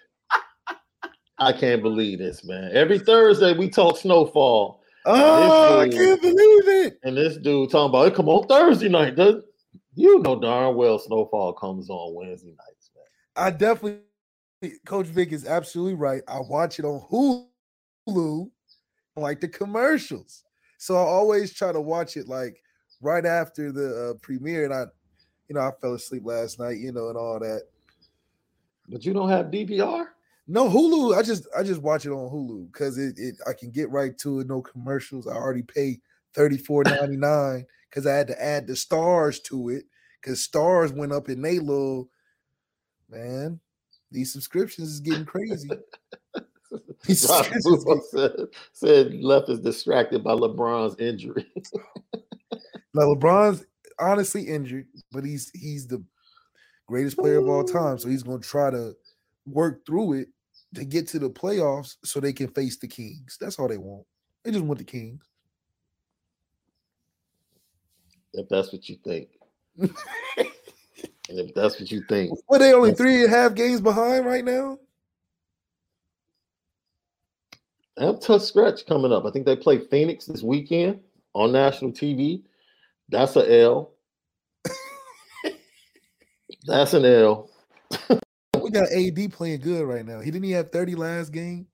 I 1.39 1.53
can't 1.53 1.81
believe 1.81 2.19
this, 2.19 2.43
man. 2.43 2.71
Every 2.73 2.99
Thursday 2.99 3.53
we 3.57 3.69
talk 3.69 3.97
snowfall, 3.97 4.81
Oh, 5.05 5.79
I 5.79 5.87
can't 5.87 6.21
believe 6.21 6.67
it. 6.67 6.99
and 7.03 7.15
this 7.15 7.37
dude 7.37 7.69
talking 7.71 7.89
about 7.89 8.07
it 8.07 8.15
come 8.15 8.27
on 8.27 8.45
Thursday 8.47 8.89
night, 8.89 9.15
does 9.15 9.41
you 9.97 10.19
know 10.19 10.39
darn 10.39 10.75
well 10.75 10.99
Snowfall 10.99 11.53
comes 11.53 11.89
on 11.89 12.13
Wednesday 12.13 12.51
nights, 12.51 12.91
man. 12.95 13.03
I 13.35 13.49
definitely 13.49 14.01
Coach 14.85 15.07
Vic 15.07 15.31
is 15.31 15.47
absolutely 15.47 15.95
right. 15.95 16.21
I 16.27 16.39
watch 16.39 16.77
it 16.77 16.85
on 16.85 17.01
Hulu, 18.05 18.51
like 19.15 19.41
the 19.41 19.47
commercials. 19.47 20.43
So 20.77 20.95
I 20.95 20.99
always 20.99 21.51
try 21.51 21.71
to 21.71 21.81
watch 21.81 22.15
it 22.15 22.27
like 22.27 22.61
right 23.01 23.25
after 23.25 23.71
the 23.71 24.11
uh, 24.11 24.13
premiere, 24.21 24.65
and 24.65 24.73
I, 24.73 24.85
you 25.49 25.55
know, 25.55 25.61
I 25.61 25.71
fell 25.81 25.95
asleep 25.95 26.21
last 26.25 26.59
night, 26.59 26.77
you 26.77 26.91
know, 26.91 27.09
and 27.09 27.17
all 27.17 27.39
that. 27.39 27.63
But 28.87 29.03
you 29.03 29.13
don't 29.13 29.29
have 29.29 29.47
DVR? 29.47 30.05
No 30.47 30.69
Hulu. 30.69 31.17
I 31.17 31.23
just 31.23 31.47
I 31.57 31.63
just 31.63 31.81
watch 31.81 32.05
it 32.05 32.11
on 32.11 32.29
Hulu 32.29 32.71
because 32.71 32.99
it, 32.99 33.17
it 33.17 33.37
I 33.47 33.53
can 33.53 33.71
get 33.71 33.89
right 33.89 34.15
to 34.19 34.41
it. 34.41 34.47
No 34.47 34.61
commercials. 34.61 35.25
I 35.25 35.33
already 35.33 35.63
pay 35.63 35.99
Thirty-four 36.37 36.83
ninety-nine, 36.83 37.65
because 37.89 38.05
I 38.05 38.13
had 38.13 38.27
to 38.27 38.41
add 38.41 38.67
the 38.67 38.73
Starz 38.73 39.43
to 39.45 39.69
it 39.69 39.85
because 40.21 40.47
Starz 40.47 40.95
went 40.95 41.11
up 41.11 41.29
in 41.29 41.41
they 41.41 41.57
little 41.57 42.09
man. 43.09 43.59
These 44.11 44.33
subscriptions 44.33 44.89
is 44.89 44.99
getting 44.99 45.25
crazy. 45.25 45.67
said, 47.03 48.47
said 48.71 49.13
left 49.15 49.49
is 49.49 49.59
distracted 49.59 50.23
by 50.23 50.33
LeBron's 50.33 50.99
injury. 50.99 51.47
now 52.93 53.03
LeBron's 53.03 53.65
honestly 53.99 54.43
injured, 54.43 54.85
but 55.11 55.25
he's 55.25 55.49
he's 55.55 55.87
the 55.87 56.03
greatest 56.87 57.17
player 57.17 57.39
of 57.39 57.49
all 57.49 57.63
time. 57.63 57.97
So 57.97 58.09
he's 58.09 58.23
gonna 58.23 58.39
try 58.39 58.69
to 58.69 58.93
work 59.45 59.85
through 59.85 60.13
it 60.13 60.27
to 60.75 60.85
get 60.85 61.07
to 61.07 61.19
the 61.19 61.29
playoffs 61.29 61.95
so 62.03 62.19
they 62.19 62.33
can 62.33 62.49
face 62.49 62.77
the 62.77 62.87
Kings. 62.87 63.37
That's 63.41 63.57
all 63.57 63.67
they 63.67 63.77
want. 63.77 64.05
They 64.43 64.51
just 64.51 64.63
want 64.63 64.77
the 64.77 64.85
Kings 64.85 65.23
if 68.37 68.49
that's 68.49 68.71
what 68.71 68.87
you 68.89 68.97
think. 69.03 69.29
and 69.77 69.89
if 71.27 71.53
that's 71.53 71.79
what 71.79 71.91
you 71.91 72.03
think, 72.07 72.37
Well, 72.47 72.59
they 72.59 72.73
only 72.73 72.93
three 72.93 73.23
and 73.23 73.33
a 73.33 73.35
half 73.35 73.55
games 73.55 73.81
behind 73.81 74.25
right 74.25 74.45
now. 74.45 74.79
I 77.99 78.05
have 78.05 78.19
tough 78.19 78.43
scratch 78.43 78.85
coming 78.85 79.11
up. 79.11 79.25
I 79.25 79.31
think 79.31 79.45
they 79.45 79.55
play 79.55 79.79
Phoenix 79.79 80.25
this 80.25 80.43
weekend 80.43 80.99
on 81.33 81.51
national 81.51 81.91
TV. 81.91 82.43
That's 83.09 83.35
a 83.35 83.61
L. 83.61 83.93
That's 86.65 86.93
an 86.93 87.05
L. 87.05 87.49
We 88.61 88.71
got 88.71 88.91
AD 88.91 89.31
playing 89.31 89.61
good 89.61 89.85
right 89.85 90.05
now. 90.05 90.19
He 90.19 90.29
didn't 90.29 90.43
he 90.43 90.51
have 90.51 90.71
30 90.71 90.95
last 90.95 91.31
game? 91.31 91.67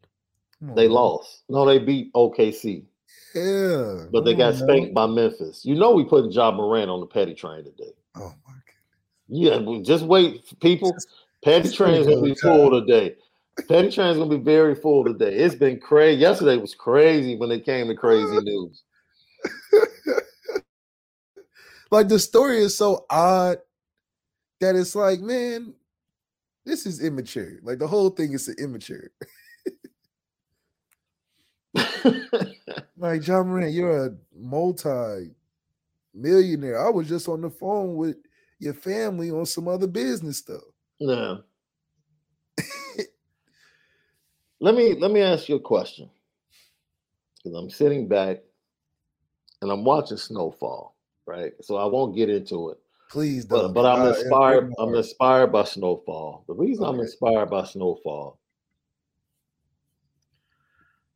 They 0.62 0.88
lost. 0.88 1.42
No, 1.50 1.66
they 1.66 1.80
beat 1.80 2.14
OKC, 2.14 2.84
Yeah. 3.36 4.06
but 4.12 4.26
they 4.26 4.36
got 4.36 4.56
spanked 4.56 4.94
by 4.94 5.08
Memphis. 5.08 5.66
You 5.66 5.76
know 5.76 5.92
we 5.92 6.04
putting 6.04 6.32
Ja 6.32 6.52
Morant 6.52 6.90
on 6.90 7.00
the 7.00 7.08
petty 7.08 7.34
train 7.34 7.64
today. 7.64 7.94
Oh 8.16 8.34
my 8.46 8.54
god. 8.54 8.64
Yeah, 9.28 9.58
well, 9.58 9.82
just 9.82 10.06
wait, 10.06 10.44
people. 10.60 10.96
Petty 11.44 11.72
train's 11.72 12.08
gonna 12.08 12.22
be 12.22 12.36
full 12.36 12.70
today. 12.72 13.16
Petty 13.68 13.92
train's 13.92 14.18
gonna 14.18 14.30
be 14.30 14.44
very 14.44 14.76
full 14.76 15.04
today. 15.04 15.36
It's 15.36 15.56
been 15.56 15.80
crazy. 15.80 16.22
Yesterday 16.22 16.58
was 16.58 16.76
crazy 16.76 17.36
when 17.36 17.52
it 17.52 17.66
came 17.66 17.88
to 17.88 17.96
crazy 17.96 18.38
news. 18.40 18.84
like 21.92 22.08
the 22.08 22.20
story 22.20 22.60
is 22.60 22.78
so 22.78 23.06
odd 23.10 23.58
that 24.62 24.76
it's 24.76 24.96
like, 24.96 25.20
man, 25.20 25.74
this 26.66 26.86
is 26.86 27.04
immature. 27.04 27.60
Like 27.62 27.80
the 27.80 27.88
whole 27.88 28.10
thing 28.10 28.34
is 28.34 28.48
immature. 28.58 29.10
Like 33.04 33.28
Ja 33.28 33.44
Morant, 33.44 33.74
you're 33.74 34.06
a 34.06 34.16
multi-millionaire. 34.34 36.88
I 36.88 36.90
was 36.90 37.10
just 37.10 37.28
on 37.28 37.42
the 37.42 37.50
phone 37.50 37.98
with 37.98 38.16
your 38.60 38.74
family 38.74 39.30
on 39.30 39.46
some 39.46 39.68
other 39.68 39.88
business 39.88 40.38
stuff. 40.38 40.62
Yeah. 41.00 41.36
let 44.62 44.74
me 44.74 44.94
let 44.94 45.12
me 45.12 45.20
ask 45.22 45.50
you 45.50 45.56
a 45.56 45.60
question. 45.60 46.10
Because 47.44 47.60
I'm 47.60 47.70
sitting 47.70 48.08
back 48.08 48.38
and 49.62 49.70
I'm 49.70 49.84
watching 49.84 50.16
snowfall, 50.16 50.96
right? 51.26 51.52
So 51.62 51.76
I 51.76 51.84
won't 51.88 52.16
get 52.16 52.30
into 52.30 52.70
it. 52.70 52.78
Please 53.12 53.46
But 53.46 53.64
don't. 53.64 53.74
but 53.74 53.86
I'm 53.86 54.04
I- 54.04 54.06
I- 54.06 54.10
inspired. 54.18 54.72
I'm 54.80 54.96
inspired 54.96 55.52
by 55.52 55.66
snowfall. 55.66 56.46
The 56.48 56.54
reason 56.54 56.86
I'm 56.86 57.02
inspired 57.02 57.50
by 57.50 57.66
snowfall. 57.66 58.40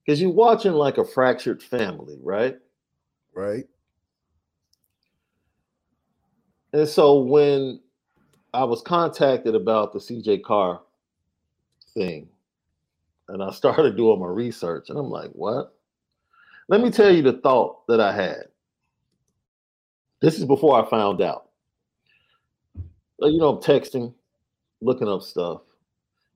Because 0.08 0.22
you're 0.22 0.32
watching 0.32 0.72
like 0.72 0.98
a 0.98 1.04
fractured 1.04 1.62
family, 1.62 2.18
right? 2.24 2.56
right. 3.36 3.66
And 6.72 6.88
so 6.88 7.20
when 7.20 7.82
I 8.54 8.64
was 8.64 8.82
contacted 8.82 9.54
about 9.54 9.92
the 9.92 10.00
CJ 10.00 10.44
Carr 10.44 10.82
thing, 11.94 12.30
and 13.28 13.44
I 13.44 13.52
started 13.52 13.98
doing 13.98 14.22
my 14.22 14.28
research, 14.28 14.90
and 14.90 14.98
I'm 14.98 15.10
like, 15.10 15.32
what? 15.32 15.76
Let 16.70 16.80
me 16.80 16.90
tell 16.90 17.14
you 17.14 17.22
the 17.22 17.34
thought 17.34 17.86
that 17.88 18.00
I 18.00 18.14
had. 18.14 18.46
This 20.22 20.40
is 20.40 20.46
before 20.46 20.82
I 20.82 20.90
found 20.90 21.22
out. 21.22 21.50
You 23.20 23.40
know, 23.40 23.58
I'm 23.58 23.62
texting, 23.62 24.14
looking 24.80 25.10
up 25.10 25.22
stuff, 25.22 25.62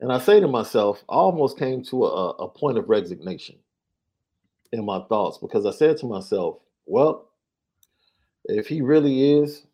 and 0.02 0.12
I 0.12 0.18
say 0.18 0.40
to 0.40 0.48
myself, 0.48 1.04
I 1.08 1.14
almost 1.14 1.60
came 1.60 1.84
to 1.86 2.06
a, 2.06 2.30
a 2.32 2.48
point 2.48 2.80
of 2.80 2.90
resignation 2.90 3.56
in 4.74 4.84
my 4.84 5.02
thoughts 5.04 5.38
because 5.38 5.66
I 5.66 5.72
said 5.72 5.98
to 5.98 6.08
myself, 6.08 6.58
well, 6.88 7.30
if 8.46 8.68
he 8.68 8.82
really 8.82 9.40
is 9.40 9.68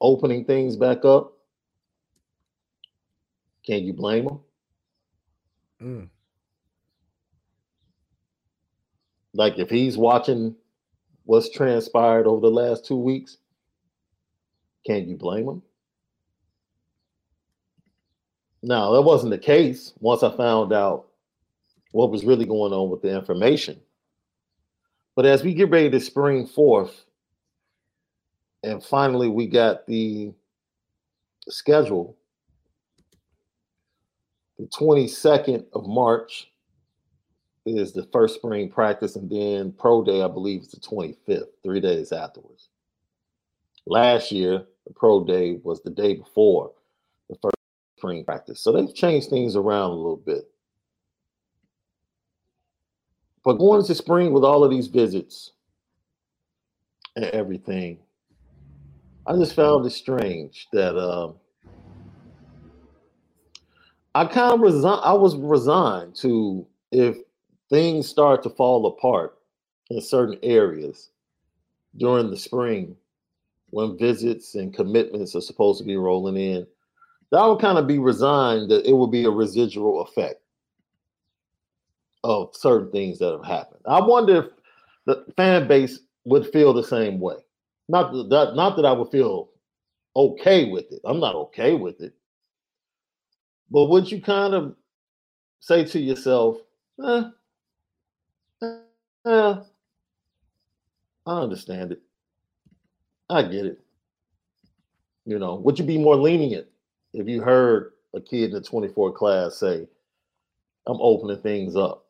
opening 0.00 0.44
things 0.44 0.76
back 0.76 1.04
up, 1.04 1.32
can 3.64 3.84
you 3.84 3.92
blame 3.92 4.28
him? 4.28 4.40
Mm. 5.80 6.08
Like 9.32 9.58
if 9.58 9.70
he's 9.70 9.96
watching 9.96 10.56
what's 11.24 11.50
transpired 11.50 12.26
over 12.26 12.40
the 12.40 12.50
last 12.50 12.84
two 12.84 12.96
weeks, 12.96 13.38
can 14.84 15.08
you 15.08 15.16
blame 15.16 15.46
them? 15.46 15.62
Now, 18.66 18.92
that 18.92 19.02
wasn't 19.02 19.30
the 19.30 19.38
case 19.38 19.92
once 20.00 20.22
I 20.22 20.34
found 20.34 20.72
out 20.72 21.08
what 21.90 22.10
was 22.10 22.24
really 22.24 22.46
going 22.46 22.72
on 22.72 22.88
with 22.88 23.02
the 23.02 23.14
information. 23.14 23.78
But 25.14 25.26
as 25.26 25.44
we 25.44 25.52
get 25.52 25.68
ready 25.68 25.90
to 25.90 26.00
spring 26.00 26.46
forth, 26.46 27.04
and 28.62 28.82
finally 28.82 29.28
we 29.28 29.46
got 29.48 29.86
the 29.86 30.32
schedule, 31.46 32.16
the 34.58 34.64
22nd 34.68 35.66
of 35.74 35.86
March 35.86 36.50
is 37.66 37.92
the 37.92 38.08
first 38.14 38.36
spring 38.36 38.70
practice, 38.70 39.16
and 39.16 39.28
then 39.28 39.72
pro 39.72 40.02
day, 40.02 40.22
I 40.22 40.28
believe, 40.28 40.62
is 40.62 40.68
the 40.68 40.80
25th, 40.80 41.48
three 41.62 41.80
days 41.80 42.12
afterwards. 42.12 42.70
Last 43.84 44.32
year, 44.32 44.64
the 44.86 44.94
pro 44.94 45.22
day 45.22 45.60
was 45.62 45.82
the 45.82 45.90
day 45.90 46.14
before 46.14 46.72
the 47.28 47.36
first 47.42 47.54
spring 48.04 48.24
practice. 48.24 48.60
So 48.60 48.72
they've 48.72 48.94
changed 48.94 49.30
things 49.30 49.56
around 49.56 49.90
a 49.90 49.94
little 49.94 50.16
bit. 50.16 50.50
But 53.42 53.54
going 53.54 53.80
into 53.80 53.94
spring 53.94 54.32
with 54.32 54.44
all 54.44 54.64
of 54.64 54.70
these 54.70 54.88
visits 54.88 55.52
and 57.16 57.24
everything, 57.26 57.98
I 59.26 59.36
just 59.36 59.54
found 59.54 59.86
it 59.86 59.90
strange 59.90 60.68
that 60.72 60.98
um, 60.98 61.36
I 64.14 64.26
kind 64.26 64.54
of 64.54 64.60
resigned. 64.60 65.00
I 65.02 65.12
was 65.14 65.36
resigned 65.36 66.14
to 66.16 66.66
if 66.92 67.16
things 67.70 68.06
start 68.06 68.42
to 68.42 68.50
fall 68.50 68.86
apart 68.86 69.38
in 69.90 70.00
certain 70.00 70.38
areas 70.42 71.10
during 71.96 72.30
the 72.30 72.36
spring 72.36 72.96
when 73.70 73.98
visits 73.98 74.54
and 74.54 74.74
commitments 74.74 75.34
are 75.34 75.40
supposed 75.40 75.78
to 75.78 75.86
be 75.86 75.96
rolling 75.96 76.36
in, 76.36 76.66
that 77.34 77.40
I 77.40 77.48
would 77.48 77.58
kind 77.58 77.78
of 77.78 77.88
be 77.88 77.98
resigned 77.98 78.70
that 78.70 78.88
it 78.88 78.92
would 78.92 79.10
be 79.10 79.24
a 79.24 79.30
residual 79.30 80.02
effect 80.02 80.40
of 82.22 82.54
certain 82.54 82.92
things 82.92 83.18
that 83.18 83.32
have 83.32 83.44
happened. 83.44 83.80
I 83.86 84.00
wonder 84.00 84.44
if 84.44 84.46
the 85.06 85.24
fan 85.36 85.66
base 85.66 85.98
would 86.24 86.46
feel 86.52 86.72
the 86.72 86.84
same 86.84 87.18
way. 87.18 87.34
Not 87.88 88.12
that 88.30 88.52
not 88.54 88.76
that 88.76 88.84
I 88.84 88.92
would 88.92 89.10
feel 89.10 89.48
okay 90.14 90.70
with 90.70 90.84
it. 90.92 91.00
I'm 91.04 91.18
not 91.18 91.34
okay 91.34 91.74
with 91.74 92.00
it. 92.00 92.14
But 93.68 93.86
would 93.86 94.08
you 94.08 94.22
kind 94.22 94.54
of 94.54 94.76
say 95.58 95.84
to 95.86 95.98
yourself, 95.98 96.58
eh, 97.04 97.24
eh, 98.62 99.56
I 101.26 101.40
understand 101.40 101.90
it. 101.90 102.00
I 103.28 103.42
get 103.42 103.66
it. 103.66 103.80
You 105.26 105.40
know, 105.40 105.56
would 105.56 105.80
you 105.80 105.84
be 105.84 105.98
more 105.98 106.14
lenient 106.14 106.68
if 107.14 107.28
you 107.28 107.40
heard 107.40 107.92
a 108.12 108.20
kid 108.20 108.50
in 108.50 108.56
the 108.56 108.60
24 108.60 109.12
class 109.12 109.56
say, 109.56 109.86
I'm 110.86 110.98
opening 111.00 111.40
things 111.40 111.76
up 111.76 112.06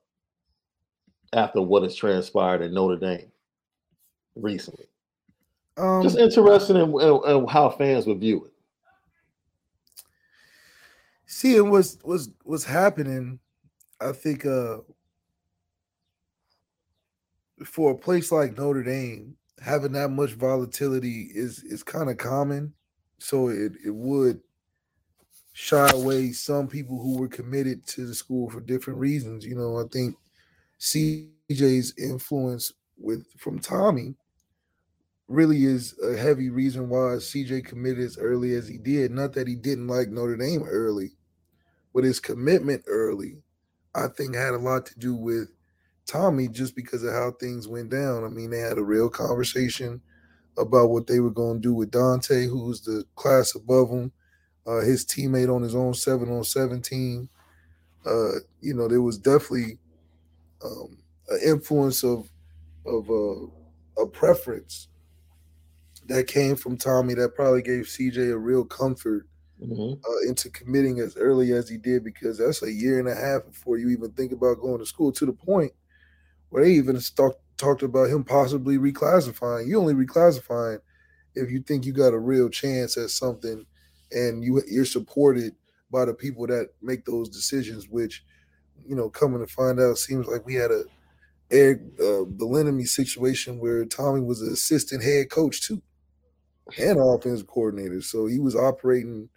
after 1.32 1.60
what 1.60 1.82
has 1.82 1.94
transpired 1.94 2.62
in 2.62 2.74
Notre 2.74 2.96
Dame 2.96 3.30
recently? 4.34 4.86
Um, 5.76 6.02
Just 6.02 6.18
interested 6.18 6.76
in, 6.76 6.90
in, 7.00 7.20
in, 7.26 7.46
how 7.46 7.70
fans 7.70 8.06
would 8.06 8.20
view 8.20 8.46
it. 8.46 8.52
Seeing 11.26 11.70
what's 11.70 11.98
what's 12.02 12.28
what's 12.44 12.64
happening, 12.64 13.40
I 14.00 14.12
think 14.12 14.46
uh 14.46 14.78
for 17.64 17.92
a 17.92 17.96
place 17.96 18.30
like 18.30 18.56
Notre 18.56 18.84
Dame, 18.84 19.34
having 19.60 19.92
that 19.92 20.10
much 20.10 20.32
volatility 20.32 21.28
is 21.34 21.64
is 21.64 21.82
kind 21.82 22.08
of 22.08 22.18
common. 22.18 22.72
So 23.18 23.48
it, 23.48 23.72
it 23.84 23.94
would 23.94 24.40
shy 25.54 25.88
away 25.94 26.32
some 26.32 26.66
people 26.66 27.00
who 27.00 27.16
were 27.16 27.28
committed 27.28 27.86
to 27.86 28.04
the 28.06 28.14
school 28.14 28.50
for 28.50 28.60
different 28.60 28.98
reasons. 28.98 29.46
You 29.46 29.54
know, 29.54 29.78
I 29.78 29.84
think 29.90 30.16
CJ's 30.80 31.94
influence 31.96 32.72
with 32.98 33.24
from 33.38 33.60
Tommy 33.60 34.16
really 35.28 35.64
is 35.64 35.94
a 36.02 36.16
heavy 36.16 36.50
reason 36.50 36.88
why 36.88 37.16
CJ 37.16 37.64
committed 37.64 38.04
as 38.04 38.18
early 38.18 38.54
as 38.54 38.66
he 38.66 38.78
did. 38.78 39.12
Not 39.12 39.32
that 39.34 39.46
he 39.46 39.54
didn't 39.54 39.86
like 39.86 40.08
Notre 40.08 40.36
Dame 40.36 40.64
early, 40.64 41.12
but 41.94 42.02
his 42.02 42.18
commitment 42.18 42.82
early, 42.88 43.40
I 43.94 44.08
think, 44.08 44.34
had 44.34 44.54
a 44.54 44.58
lot 44.58 44.84
to 44.86 44.98
do 44.98 45.14
with 45.14 45.50
Tommy 46.04 46.48
just 46.48 46.74
because 46.74 47.04
of 47.04 47.12
how 47.12 47.30
things 47.30 47.68
went 47.68 47.90
down. 47.90 48.24
I 48.24 48.28
mean, 48.28 48.50
they 48.50 48.58
had 48.58 48.76
a 48.76 48.84
real 48.84 49.08
conversation 49.08 50.02
about 50.58 50.90
what 50.90 51.06
they 51.06 51.20
were 51.20 51.30
going 51.30 51.62
to 51.62 51.68
do 51.68 51.74
with 51.74 51.92
Dante, 51.92 52.46
who's 52.46 52.80
the 52.80 53.04
class 53.14 53.54
above 53.54 53.88
him, 53.88 54.10
uh, 54.66 54.80
his 54.80 55.04
teammate 55.04 55.54
on 55.54 55.62
his 55.62 55.74
own 55.74 55.94
seven 55.94 56.30
on 56.30 56.44
seven 56.44 56.80
team. 56.80 57.28
Uh, 58.04 58.40
you 58.60 58.74
know, 58.74 58.88
there 58.88 59.02
was 59.02 59.18
definitely 59.18 59.78
um, 60.64 60.98
an 61.28 61.40
influence 61.44 62.04
of 62.04 62.28
of 62.86 63.08
uh, 63.10 64.02
a 64.02 64.06
preference 64.06 64.88
that 66.06 66.26
came 66.26 66.56
from 66.56 66.76
Tommy 66.76 67.14
that 67.14 67.34
probably 67.34 67.62
gave 67.62 67.84
CJ 67.84 68.30
a 68.30 68.36
real 68.36 68.64
comfort 68.64 69.26
mm-hmm. 69.62 69.94
uh, 70.04 70.28
into 70.28 70.50
committing 70.50 71.00
as 71.00 71.16
early 71.16 71.52
as 71.52 71.68
he 71.68 71.78
did 71.78 72.04
because 72.04 72.38
that's 72.38 72.62
a 72.62 72.70
year 72.70 72.98
and 72.98 73.08
a 73.08 73.14
half 73.14 73.44
before 73.46 73.78
you 73.78 73.88
even 73.88 74.10
think 74.12 74.32
about 74.32 74.60
going 74.60 74.78
to 74.78 74.86
school. 74.86 75.12
To 75.12 75.26
the 75.26 75.32
point 75.32 75.72
where 76.50 76.64
they 76.64 76.72
even 76.72 77.00
talk, 77.16 77.38
talked 77.56 77.82
about 77.82 78.10
him 78.10 78.24
possibly 78.24 78.76
reclassifying. 78.76 79.66
You 79.66 79.80
only 79.80 79.94
reclassifying 79.94 80.80
if 81.34 81.50
you 81.50 81.60
think 81.60 81.84
you 81.84 81.92
got 81.92 82.14
a 82.14 82.18
real 82.18 82.48
chance 82.48 82.96
at 82.96 83.10
something, 83.10 83.66
and 84.12 84.44
you 84.44 84.62
you're 84.68 84.84
supported 84.84 85.54
by 85.90 86.04
the 86.04 86.14
people 86.14 86.46
that 86.46 86.70
make 86.82 87.04
those 87.04 87.28
decisions. 87.28 87.88
Which, 87.88 88.24
you 88.86 88.96
know, 88.96 89.10
coming 89.10 89.40
to 89.40 89.52
find 89.52 89.80
out, 89.80 89.98
seems 89.98 90.26
like 90.26 90.46
we 90.46 90.54
had 90.54 90.70
a 90.70 90.84
Eric 91.50 91.80
uh, 92.00 92.24
Bieniemy 92.24 92.86
situation 92.86 93.58
where 93.58 93.84
Tommy 93.84 94.20
was 94.20 94.42
an 94.42 94.52
assistant 94.52 95.02
head 95.02 95.30
coach 95.30 95.62
too, 95.62 95.82
and 96.78 96.98
offensive 97.00 97.46
coordinator. 97.46 98.00
So 98.02 98.26
he 98.26 98.38
was 98.38 98.56
operating 98.56 99.28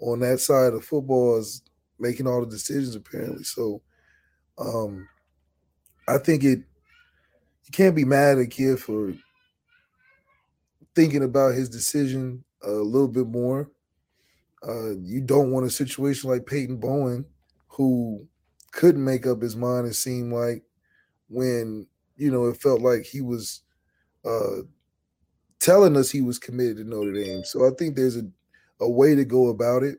on 0.00 0.20
that 0.20 0.40
side 0.40 0.74
of 0.74 0.84
football 0.84 1.36
as 1.36 1.62
making 1.98 2.26
all 2.26 2.40
the 2.40 2.50
decisions 2.50 2.94
apparently. 2.94 3.44
So 3.44 3.82
um 4.58 5.08
I 6.08 6.18
think 6.18 6.44
it 6.44 6.58
you 6.58 7.72
can't 7.72 7.96
be 7.96 8.04
mad 8.04 8.38
at 8.38 8.44
a 8.44 8.46
kid 8.46 8.78
for 8.78 9.12
thinking 10.94 11.24
about 11.24 11.54
his 11.54 11.68
decision 11.68 12.44
a 12.62 12.70
little 12.70 13.08
bit 13.08 13.26
more. 13.26 13.70
Uh, 14.66 14.96
you 14.98 15.20
don't 15.20 15.50
want 15.50 15.66
a 15.66 15.70
situation 15.70 16.30
like 16.30 16.46
Peyton 16.46 16.78
Bowen, 16.78 17.24
who 17.68 18.26
couldn't 18.72 19.04
make 19.04 19.26
up 19.26 19.40
his 19.40 19.56
mind. 19.56 19.86
It 19.86 19.94
seemed 19.94 20.32
like 20.32 20.62
when 21.28 21.86
you 22.16 22.30
know 22.30 22.46
it 22.46 22.60
felt 22.60 22.80
like 22.80 23.04
he 23.04 23.20
was 23.20 23.62
uh, 24.24 24.62
telling 25.60 25.96
us 25.96 26.10
he 26.10 26.22
was 26.22 26.38
committed 26.38 26.78
to 26.78 26.84
Notre 26.84 27.12
Dame. 27.12 27.44
So 27.44 27.66
I 27.66 27.70
think 27.78 27.96
there's 27.96 28.16
a, 28.16 28.24
a 28.80 28.88
way 28.88 29.14
to 29.14 29.24
go 29.24 29.48
about 29.48 29.82
it. 29.82 29.98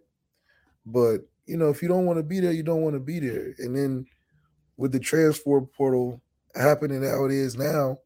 But 0.85 1.21
you 1.45 1.57
know, 1.57 1.69
if 1.69 1.81
you 1.81 1.87
don't 1.87 2.05
want 2.05 2.17
to 2.17 2.23
be 2.23 2.39
there, 2.39 2.51
you 2.51 2.63
don't 2.63 2.81
want 2.81 2.95
to 2.95 2.99
be 2.99 3.19
there. 3.19 3.53
And 3.59 3.75
then 3.75 4.05
with 4.75 4.91
the 4.91 4.99
transfer 4.99 5.61
portal 5.61 6.21
happening 6.55 7.03
how 7.03 7.25
it 7.25 7.31
is 7.31 7.57
now, 7.57 7.99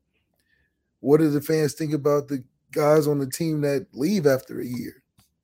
what 0.99 1.17
do 1.17 1.29
the 1.29 1.41
fans 1.41 1.73
think 1.73 1.93
about 1.93 2.27
the 2.27 2.43
guys 2.71 3.07
on 3.07 3.19
the 3.19 3.29
team 3.29 3.61
that 3.61 3.87
leave 3.93 4.25
after 4.25 4.59
a 4.61 4.65
year 4.65 5.00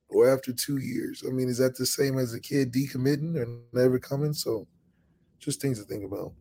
or 0.09 0.31
after 0.31 0.53
two 0.53 0.77
years? 0.77 1.23
I 1.27 1.31
mean, 1.31 1.49
is 1.49 1.57
that 1.57 1.77
the 1.77 1.85
same 1.85 2.17
as 2.17 2.33
a 2.33 2.39
kid 2.39 2.73
decommitting 2.73 3.35
or 3.35 3.47
never 3.73 3.99
coming? 3.99 4.33
So 4.33 4.67
just 5.39 5.61
things 5.61 5.79
to 5.79 5.85
think 5.85 6.03
about. 6.03 6.33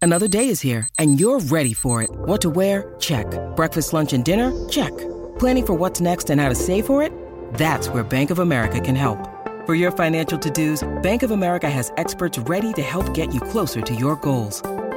Another 0.00 0.26
day 0.26 0.48
is 0.48 0.60
here 0.60 0.88
and 0.98 1.20
you're 1.20 1.38
ready 1.38 1.72
for 1.72 2.02
it. 2.02 2.10
What 2.12 2.40
to 2.40 2.50
wear? 2.50 2.94
Check. 2.98 3.26
Breakfast, 3.54 3.92
lunch, 3.92 4.12
and 4.12 4.24
dinner? 4.24 4.50
Check. 4.68 4.90
Planning 5.38 5.66
for 5.66 5.74
what's 5.74 6.00
next 6.00 6.28
and 6.28 6.40
how 6.40 6.48
to 6.48 6.56
save 6.56 6.86
for 6.86 7.04
it? 7.04 7.12
That's 7.54 7.88
where 7.88 8.02
Bank 8.02 8.30
of 8.30 8.40
America 8.40 8.80
can 8.80 8.96
help. 8.96 9.28
For 9.64 9.76
your 9.76 9.92
financial 9.92 10.36
to-dos, 10.40 10.82
Bank 11.02 11.22
of 11.22 11.30
America 11.30 11.70
has 11.70 11.92
experts 11.98 12.36
ready 12.36 12.72
to 12.72 12.82
help 12.82 13.14
get 13.14 13.32
you 13.32 13.40
closer 13.40 13.80
to 13.80 13.94
your 13.94 14.16
goals. 14.16 14.60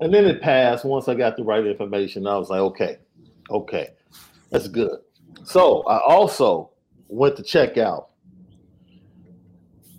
And 0.00 0.12
then 0.12 0.24
it 0.24 0.42
passed. 0.42 0.84
Once 0.84 1.08
I 1.08 1.14
got 1.14 1.36
the 1.36 1.44
right 1.44 1.64
information, 1.64 2.26
I 2.26 2.36
was 2.36 2.50
like, 2.50 2.60
okay, 2.60 2.98
okay, 3.50 3.90
that's 4.50 4.68
good. 4.68 4.98
So 5.44 5.82
I 5.82 5.98
also 6.00 6.70
went 7.08 7.36
to 7.36 7.42
check 7.42 7.78
out 7.78 8.10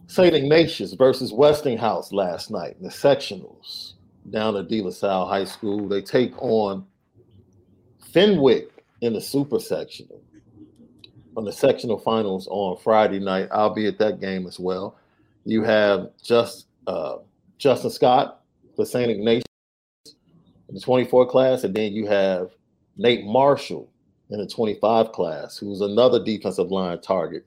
St. 0.08 0.36
Ignatius 0.36 0.94
versus 0.94 1.32
Westinghouse 1.32 2.12
last 2.12 2.52
night 2.52 2.76
in 2.78 2.84
the 2.84 2.90
sectionals 2.90 3.94
down 4.30 4.56
at 4.58 4.68
De 4.68 4.82
La 4.82 4.92
Salle 4.92 5.28
High 5.28 5.46
School. 5.46 5.88
They 5.88 6.02
take 6.02 6.34
on 6.42 6.86
Fenwick 8.12 8.84
in 9.02 9.14
the 9.14 9.22
super 9.22 9.60
sectional 9.60 10.22
on 11.38 11.44
the 11.44 11.52
sectional 11.52 11.98
finals 11.98 12.48
on 12.50 12.78
Friday 12.78 13.20
night. 13.20 13.50
I'll 13.52 13.74
be 13.74 13.88
at 13.88 13.98
that 14.00 14.20
game 14.20 14.48
as 14.48 14.60
well. 14.60 14.98
You 15.44 15.64
have 15.64 16.10
just 16.24 16.68
uh, 16.88 17.18
Justin 17.58 17.90
Scott 17.90 18.42
for 18.76 18.86
St. 18.86 19.10
Ignatius 19.10 19.44
the 20.76 20.82
24 20.82 21.28
class, 21.28 21.64
and 21.64 21.76
then 21.76 21.94
you 21.94 22.08
have 22.08 22.52
Nate 22.98 23.26
Marshall 23.26 23.90
in 24.30 24.40
the 24.40 24.48
25 24.48 25.12
class, 25.12 25.58
who's 25.58 25.82
another 25.82 26.24
defensive 26.24 26.72
line 26.72 27.02
target 27.02 27.46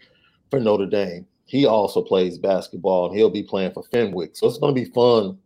for 0.50 0.60
Notre 0.60 0.86
Dame. 0.86 1.26
He 1.46 1.66
also 1.66 2.02
plays 2.02 2.38
basketball, 2.38 3.08
and 3.08 3.16
he'll 3.16 3.30
be 3.30 3.42
playing 3.42 3.72
for 3.72 3.82
Fenwick. 3.84 4.36
So 4.36 4.46
it's 4.48 4.58
going 4.58 4.74
to 4.74 4.80
be 4.80 4.90
fun 4.90 5.38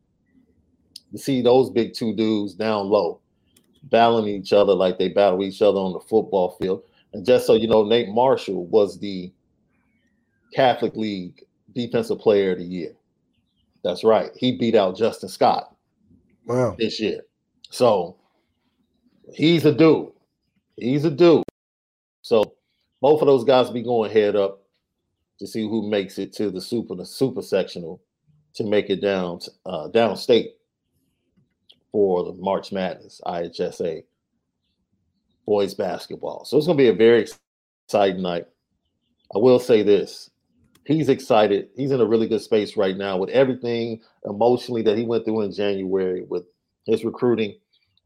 to 1.13 1.19
see 1.19 1.43
those 1.43 1.71
big 1.71 1.95
two 1.95 2.15
dudes 2.15 2.55
down 2.55 2.89
low 2.89 3.21
battling 3.85 4.29
each 4.29 4.53
other 4.53 4.73
like 4.75 4.99
they 4.99 5.09
battle 5.09 5.43
each 5.43 5.63
other 5.63 5.79
on 5.79 5.93
the 5.93 6.01
football 6.01 6.57
field. 6.61 6.83
And 7.13 7.27
just 7.27 7.47
so 7.47 7.55
you 7.55 7.69
know, 7.69 7.85
Nate 7.85 8.09
Marshall 8.09 8.67
was 8.67 8.99
the 8.99 9.33
Catholic 10.55 10.97
League 10.97 11.45
Defensive 11.75 12.19
Player 12.19 12.53
of 12.53 12.59
the 12.59 12.65
Year. 12.65 12.93
That's 13.85 14.05
right. 14.05 14.31
He 14.37 14.57
beat 14.57 14.75
out 14.75 14.97
Justin 14.97 15.29
Scott 15.29 15.75
Wow. 16.47 16.77
this 16.79 17.01
year. 17.01 17.23
So 17.73 18.17
he's 19.33 19.65
a 19.65 19.73
dude. 19.73 20.13
He's 20.77 21.07
a 21.07 21.11
dude. 21.11 21.43
So 22.21 22.55
both 23.01 23.23
of 23.23 23.27
those 23.27 23.45
guys 23.45 23.71
be 23.71 23.83
going 23.83 24.13
head 24.13 24.37
up 24.37 24.63
to 25.39 25.47
see 25.47 25.63
who 25.63 25.89
makes 25.89 26.19
it 26.19 26.35
to 26.35 26.51
the 26.51 26.61
super 26.61 26.95
the 26.95 27.07
super 27.07 27.41
sectional 27.41 28.03
to 28.55 28.65
make 28.65 28.91
it 28.91 29.01
down 29.01 29.41
uh, 29.65 29.89
downstate 29.89 30.51
for 31.91 32.25
the 32.25 32.35
March 32.35 32.73
Madness 32.73 33.23
IHSA 33.25 34.05
boys 35.47 35.73
basketball. 35.73 36.45
So 36.45 36.59
it's 36.59 36.67
going 36.67 36.77
to 36.77 36.85
be 36.85 36.89
a 36.89 36.95
very 36.95 37.27
exciting 37.89 38.21
night. 38.21 38.47
I 39.35 39.39
will 39.39 39.59
say 39.59 39.83
this: 39.83 40.29
he's 40.85 41.09
excited. 41.09 41.71
He's 41.75 41.91
in 41.91 42.03
a 42.03 42.07
really 42.07 42.29
good 42.29 42.43
space 42.43 42.77
right 42.77 42.99
now 42.99 43.17
with 43.17 43.31
everything 43.31 44.03
emotionally 44.27 44.83
that 44.83 44.99
he 44.99 45.05
went 45.05 45.25
through 45.25 45.41
in 45.41 45.53
January 45.53 46.25
with 46.29 46.45
his 46.85 47.03
recruiting. 47.03 47.57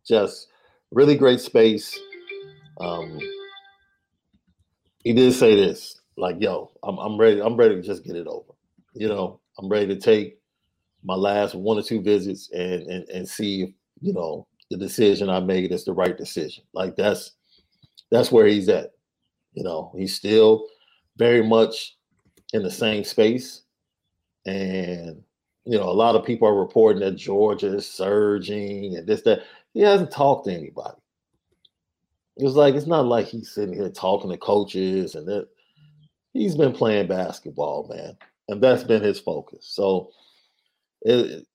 Just 0.07 0.49
really 0.93 1.17
great 1.17 1.41
space. 1.41 1.99
Um, 2.81 3.19
he 5.05 5.13
did 5.13 5.33
say 5.33 5.55
this, 5.55 6.01
like, 6.17 6.37
"Yo, 6.41 6.71
I'm 6.83 6.99
I'm 6.99 7.19
ready. 7.19 7.41
I'm 7.41 7.57
ready 7.57 7.77
to 7.77 7.83
just 7.83 8.05
get 8.05 8.17
it 8.17 8.27
over. 8.27 8.53
You 8.95 9.09
know, 9.09 9.41
I'm 9.59 9.69
ready 9.69 9.87
to 9.89 9.97
take 10.01 10.39
my 11.05 11.15
last 11.15 11.55
one 11.55 11.79
or 11.79 11.83
two 11.83 12.03
visits 12.03 12.51
and 12.53 12.83
and 12.85 13.09
and 13.09 13.29
see 13.29 13.63
if 13.63 13.71
you 14.01 14.13
know 14.13 14.47
the 14.71 14.77
decision 14.77 15.31
I 15.31 15.41
made 15.41 15.73
is 15.73 15.85
the 15.85 15.93
right 15.93 16.17
decision. 16.17 16.65
Like 16.73 16.97
that's 16.97 17.33
that's 18.11 18.33
where 18.33 18.47
he's 18.47 18.69
at. 18.69 18.93
You 19.55 19.65
know, 19.65 19.93
he's 19.97 20.15
still 20.15 20.67
very 21.17 21.43
much 21.43 21.97
in 22.53 22.63
the 22.63 22.71
same 22.71 23.05
space, 23.05 23.63
and 24.45 25.23
you 25.65 25.79
know, 25.79 25.89
a 25.89 25.93
lot 25.93 26.15
of 26.15 26.25
people 26.25 26.47
are 26.49 26.59
reporting 26.59 27.01
that 27.01 27.17
Georgia 27.17 27.75
is 27.77 27.89
surging 27.89 28.97
and 28.97 29.07
this 29.07 29.23
that. 29.23 29.43
He 29.77 29.83
hasn't 29.83 30.11
talked 30.11 30.47
to 30.47 30.55
anybody. 30.55 30.97
It's 32.39 32.55
like 32.55 32.75
it's 32.75 32.87
not 32.87 33.05
like 33.05 33.27
he's 33.27 33.51
sitting 33.51 33.75
here 33.75 33.91
talking 33.91 34.31
to 34.31 34.39
coaches 34.39 35.15
and 35.15 35.29
that 35.29 35.49
he's 36.33 36.57
been 36.57 36.73
playing 36.73 37.09
basketball, 37.09 37.87
man, 37.87 38.17
and 38.49 38.63
that's 38.63 38.85
been 38.85 39.03
his 39.03 39.21
focus. 39.21 39.67
So 39.69 40.13
it, 41.03 41.47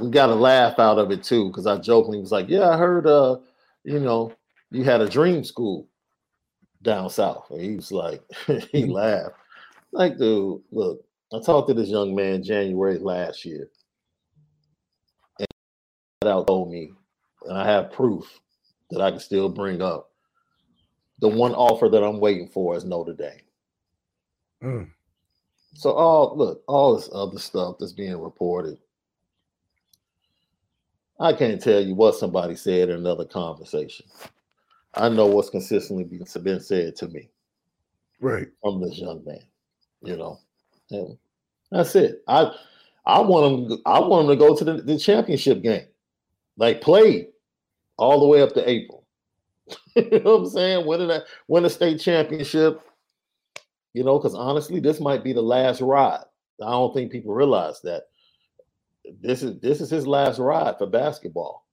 we 0.00 0.10
got 0.10 0.30
a 0.30 0.36
laugh 0.36 0.78
out 0.78 1.00
of 1.00 1.10
it 1.10 1.24
too 1.24 1.48
because 1.48 1.66
I 1.66 1.78
jokingly 1.78 2.20
was 2.20 2.30
like, 2.30 2.48
"Yeah, 2.48 2.70
I 2.70 2.76
heard, 2.76 3.08
uh, 3.08 3.38
you 3.82 3.98
know, 3.98 4.32
you 4.70 4.84
had 4.84 5.00
a 5.00 5.08
dream 5.08 5.42
school 5.42 5.88
down 6.82 7.10
south," 7.10 7.50
and 7.50 7.60
he 7.60 7.74
was 7.74 7.90
like, 7.90 8.22
he 8.70 8.84
laughed, 8.84 9.34
like, 9.90 10.16
dude, 10.16 10.62
look, 10.70 11.04
I 11.34 11.40
talked 11.40 11.66
to 11.70 11.74
this 11.74 11.88
young 11.88 12.14
man 12.14 12.44
January 12.44 12.98
last 12.98 13.44
year, 13.44 13.68
and 15.40 15.48
out 16.30 16.46
told 16.46 16.70
me, 16.70 16.92
and 17.48 17.56
I 17.56 17.66
have 17.66 17.92
proof 17.92 18.40
that 18.90 19.00
I 19.00 19.10
can 19.10 19.20
still 19.20 19.48
bring 19.48 19.82
up. 19.82 20.10
The 21.20 21.28
one 21.28 21.54
offer 21.54 21.88
that 21.88 22.04
I'm 22.04 22.20
waiting 22.20 22.48
for 22.48 22.76
is 22.76 22.84
Notre 22.84 23.14
Dame. 23.14 23.40
Mm. 24.62 24.90
So 25.74 25.92
all 25.92 26.36
look, 26.36 26.62
all 26.66 26.96
this 26.96 27.08
other 27.12 27.38
stuff 27.38 27.76
that's 27.78 27.92
being 27.92 28.16
reported. 28.20 28.78
I 31.18 31.32
can't 31.32 31.62
tell 31.62 31.80
you 31.80 31.94
what 31.94 32.14
somebody 32.14 32.54
said 32.56 32.90
in 32.90 32.96
another 32.96 33.24
conversation. 33.24 34.06
I 34.94 35.08
know 35.08 35.26
what's 35.26 35.50
consistently 35.50 36.04
been 36.04 36.60
said 36.60 36.96
to 36.96 37.08
me 37.08 37.30
Right. 38.20 38.48
from 38.62 38.80
this 38.80 38.98
young 38.98 39.24
man. 39.24 39.40
You 40.02 40.16
know, 40.16 40.38
and 40.90 41.18
that's 41.70 41.94
it. 41.96 42.22
I 42.28 42.52
I 43.06 43.20
want 43.20 43.70
him. 43.70 43.78
I 43.86 43.98
want 44.00 44.24
him 44.24 44.30
to 44.30 44.36
go 44.36 44.54
to 44.54 44.64
the, 44.64 44.74
the 44.82 44.98
championship 44.98 45.62
game, 45.62 45.86
like 46.56 46.80
play 46.80 47.28
all 47.96 48.20
the 48.20 48.26
way 48.26 48.42
up 48.42 48.52
to 48.54 48.68
April. 48.68 49.04
you 49.96 50.20
know 50.20 50.38
what 50.38 50.46
I'm 50.46 50.50
saying? 50.50 50.86
Win 50.86 51.10
a 51.10 51.22
win 51.48 51.64
a 51.64 51.70
state 51.70 52.00
championship. 52.00 52.80
You 53.94 54.04
know, 54.04 54.18
because 54.18 54.34
honestly, 54.34 54.80
this 54.80 55.00
might 55.00 55.24
be 55.24 55.32
the 55.32 55.42
last 55.42 55.80
ride. 55.80 56.24
I 56.62 56.70
don't 56.70 56.94
think 56.94 57.12
people 57.12 57.34
realize 57.34 57.80
that 57.82 58.04
this 59.20 59.42
is 59.42 59.60
this 59.60 59.80
is 59.80 59.90
his 59.90 60.06
last 60.06 60.38
ride 60.38 60.78
for 60.78 60.86
basketball. 60.86 61.66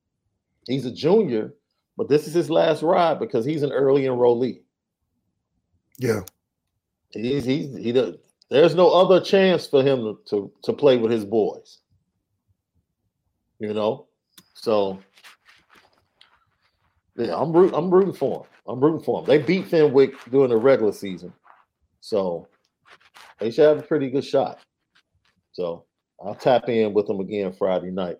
He's 0.67 0.85
a 0.85 0.91
junior, 0.91 1.53
but 1.97 2.09
this 2.09 2.27
is 2.27 2.33
his 2.33 2.49
last 2.49 2.81
ride 2.81 3.19
because 3.19 3.45
he's 3.45 3.63
an 3.63 3.71
early 3.71 4.03
enrollee. 4.03 4.61
Yeah. 5.97 6.21
He's 7.11 7.45
he's 7.45 7.75
he 7.75 7.91
does. 7.91 8.15
There's 8.49 8.75
no 8.75 8.89
other 8.89 9.19
chance 9.19 9.67
for 9.67 9.83
him 9.83 9.99
to, 9.99 10.19
to 10.29 10.51
to 10.63 10.73
play 10.73 10.97
with 10.97 11.11
his 11.11 11.25
boys. 11.25 11.79
You 13.59 13.73
know, 13.73 14.07
so 14.53 14.99
yeah, 17.15 17.35
I'm 17.35 17.51
root, 17.51 17.73
I'm 17.73 17.91
rooting 17.91 18.13
for 18.13 18.41
him. 18.41 18.49
I'm 18.67 18.79
rooting 18.79 19.03
for 19.03 19.19
him. 19.19 19.25
They 19.25 19.37
beat 19.39 19.67
Fenwick 19.67 20.13
during 20.31 20.49
the 20.49 20.57
regular 20.57 20.93
season, 20.93 21.33
so 22.01 22.47
they 23.39 23.51
should 23.51 23.65
have 23.65 23.79
a 23.79 23.83
pretty 23.87 24.09
good 24.09 24.25
shot. 24.25 24.59
So 25.51 25.85
I'll 26.23 26.35
tap 26.35 26.69
in 26.69 26.93
with 26.93 27.07
them 27.07 27.19
again 27.19 27.53
Friday 27.53 27.91
night. 27.91 28.19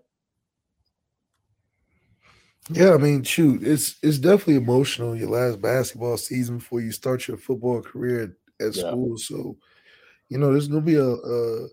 Yeah, 2.69 2.93
I 2.93 2.97
mean, 2.97 3.23
shoot, 3.23 3.61
it's 3.63 3.97
it's 4.01 4.19
definitely 4.19 4.55
emotional. 4.55 5.15
Your 5.15 5.29
last 5.29 5.61
basketball 5.61 6.17
season 6.17 6.59
before 6.59 6.79
you 6.81 6.91
start 6.91 7.27
your 7.27 7.37
football 7.37 7.81
career 7.81 8.35
at, 8.59 8.65
at 8.67 8.73
Yeah. 8.73 8.95
school, 8.95 9.17
so 9.17 9.57
you 10.29 10.37
know 10.37 10.51
there's 10.51 10.69
gonna 10.69 10.81
be 10.81 10.95
a, 10.95 11.05
a 11.05 11.67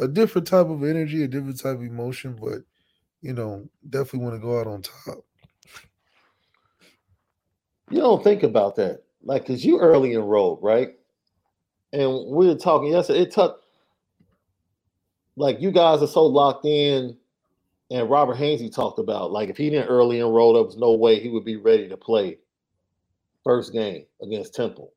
a 0.00 0.08
different 0.08 0.46
type 0.46 0.66
of 0.68 0.84
energy, 0.84 1.22
a 1.24 1.28
different 1.28 1.60
type 1.60 1.76
of 1.76 1.82
emotion, 1.82 2.36
but 2.40 2.60
you 3.22 3.32
know, 3.34 3.68
definitely 3.88 4.20
want 4.20 4.34
to 4.36 4.40
go 4.40 4.60
out 4.60 4.66
on 4.66 4.82
top. 4.82 5.24
You 7.92 8.00
don't 8.00 8.24
think 8.24 8.42
about 8.42 8.76
that, 8.76 9.02
like, 9.22 9.46
cause 9.46 9.64
you 9.64 9.78
early 9.78 10.14
enrolled, 10.14 10.60
right? 10.62 10.94
And 11.92 12.10
we 12.28 12.46
were 12.46 12.54
talking 12.54 12.90
yesterday. 12.92 13.20
It 13.20 13.32
took, 13.32 13.60
like, 15.36 15.60
you 15.60 15.70
guys 15.70 16.02
are 16.02 16.06
so 16.06 16.24
locked 16.24 16.64
in. 16.64 17.16
And 17.90 18.08
Robert 18.08 18.38
Hainsey 18.38 18.74
talked 18.74 18.98
about, 18.98 19.30
like, 19.32 19.50
if 19.50 19.58
he 19.58 19.68
didn't 19.68 19.88
early 19.88 20.20
enroll, 20.20 20.54
there 20.54 20.62
was 20.62 20.78
no 20.78 20.92
way 20.94 21.20
he 21.20 21.28
would 21.28 21.44
be 21.44 21.56
ready 21.56 21.86
to 21.88 21.96
play 21.98 22.38
first 23.44 23.74
game 23.74 24.06
against 24.22 24.54
Temple 24.54 24.94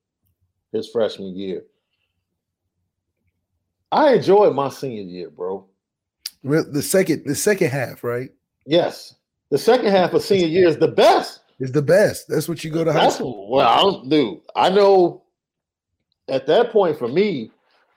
his 0.72 0.90
freshman 0.90 1.36
year. 1.36 1.64
I 3.92 4.14
enjoyed 4.14 4.56
my 4.56 4.70
senior 4.70 5.04
year, 5.04 5.30
bro. 5.30 5.66
Re- 6.44 6.64
The 6.70 6.82
second, 6.82 7.24
the 7.26 7.36
second 7.36 7.72
half, 7.72 8.04
right, 8.04 8.30
Yes, 8.66 9.16
the 9.52 9.58
second 9.58 9.92
half 9.92 10.14
of 10.14 10.24
senior 10.24 10.48
year 10.48 10.68
is 10.68 10.78
the 10.78 10.88
best. 10.88 11.42
Is 11.60 11.72
the 11.72 11.82
best. 11.82 12.28
That's 12.28 12.48
what 12.50 12.64
you 12.64 12.72
go 12.72 12.84
to 12.84 12.92
high 12.94 13.02
That's 13.02 13.16
school. 13.16 13.50
well, 13.52 13.68
I 13.68 13.78
don't 13.82 14.10
do. 14.10 14.42
I 14.56 14.70
know 14.70 15.24
at 16.28 16.48
that 16.48 16.72
point 16.72 16.98
for 16.98 17.08
me, 17.08 17.52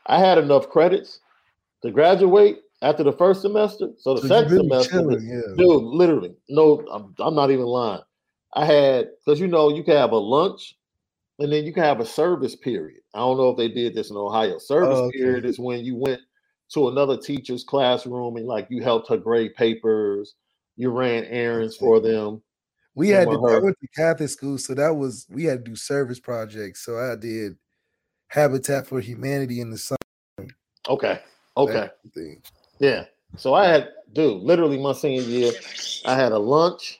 I 0.07 0.18
had 0.18 0.38
enough 0.38 0.68
credits 0.68 1.21
to 1.83 1.90
graduate 1.90 2.59
after 2.83 3.03
the 3.03 3.12
first 3.12 3.42
semester. 3.42 3.90
So 3.99 4.14
the 4.14 4.23
So 4.23 4.29
second 4.29 4.53
really 4.53 4.68
semester, 4.68 4.90
chilling, 4.90 5.27
yeah. 5.29 5.55
dude, 5.57 5.83
literally, 5.85 6.35
no, 6.49 6.85
I'm, 6.90 7.14
I'm 7.18 7.35
not 7.35 7.51
even 7.51 7.64
lying. 7.66 8.03
I 8.55 8.64
had 8.64 9.09
because 9.25 9.40
you 9.40 9.47
know 9.47 9.68
you 9.75 9.83
can 9.85 9.97
have 9.97 10.12
a 10.12 10.16
lunch, 10.18 10.77
and 11.38 11.53
then 11.53 11.64
you 11.64 11.73
can 11.73 11.83
have 11.85 12.01
a 12.01 12.07
service 12.07 12.57
period. 12.57 13.01
I 13.14 13.18
don't 13.18 13.37
know 13.37 13.51
if 13.51 13.57
they 13.57 13.68
did 13.68 13.94
this 13.94 14.11
in 14.11 14.16
Ohio. 14.16 14.59
Service 14.59 14.99
Oh, 14.99 15.05
okay. 15.07 15.18
period 15.18 15.44
is 15.44 15.59
when 15.59 15.85
you 15.85 15.97
went 15.97 16.21
to 16.75 16.88
another 16.88 17.16
teacher's 17.16 17.64
classroom 17.64 18.37
and 18.37 18.47
like 18.47 18.66
you 18.71 18.83
helped 18.83 19.09
her 19.09 19.16
grade 19.16 19.55
papers, 19.55 20.35
you 20.77 20.90
ran 20.90 21.25
errands 21.25 21.77
for 21.77 22.01
them. 22.01 22.42
We 22.99 23.11
had 23.11 23.31
to 23.31 23.37
I 23.37 23.61
went 23.61 23.77
to 23.81 23.87
Catholic 23.95 24.29
school, 24.29 24.59
so 24.59 24.75
that 24.75 24.89
was 24.89 25.25
we 25.31 25.45
had 25.45 25.65
to 25.65 25.71
do 25.71 25.77
service 25.77 26.19
projects. 26.19 26.85
So 26.85 26.99
I 26.99 27.15
did 27.15 27.57
Habitat 28.27 28.89
for 28.89 28.99
Humanity 28.99 29.61
in 29.61 29.71
the 29.71 29.79
summer. 29.79 29.99
Okay. 30.89 31.21
Okay. 31.57 31.91
Yeah. 32.81 33.05
So 33.37 33.55
I 33.55 33.69
had, 33.69 33.91
dude, 34.15 34.43
literally 34.43 34.79
my 34.79 34.95
senior 34.95 35.23
year, 35.23 35.53
I 36.07 36.17
had 36.17 36.33
a 36.33 36.39
lunch 36.39 36.99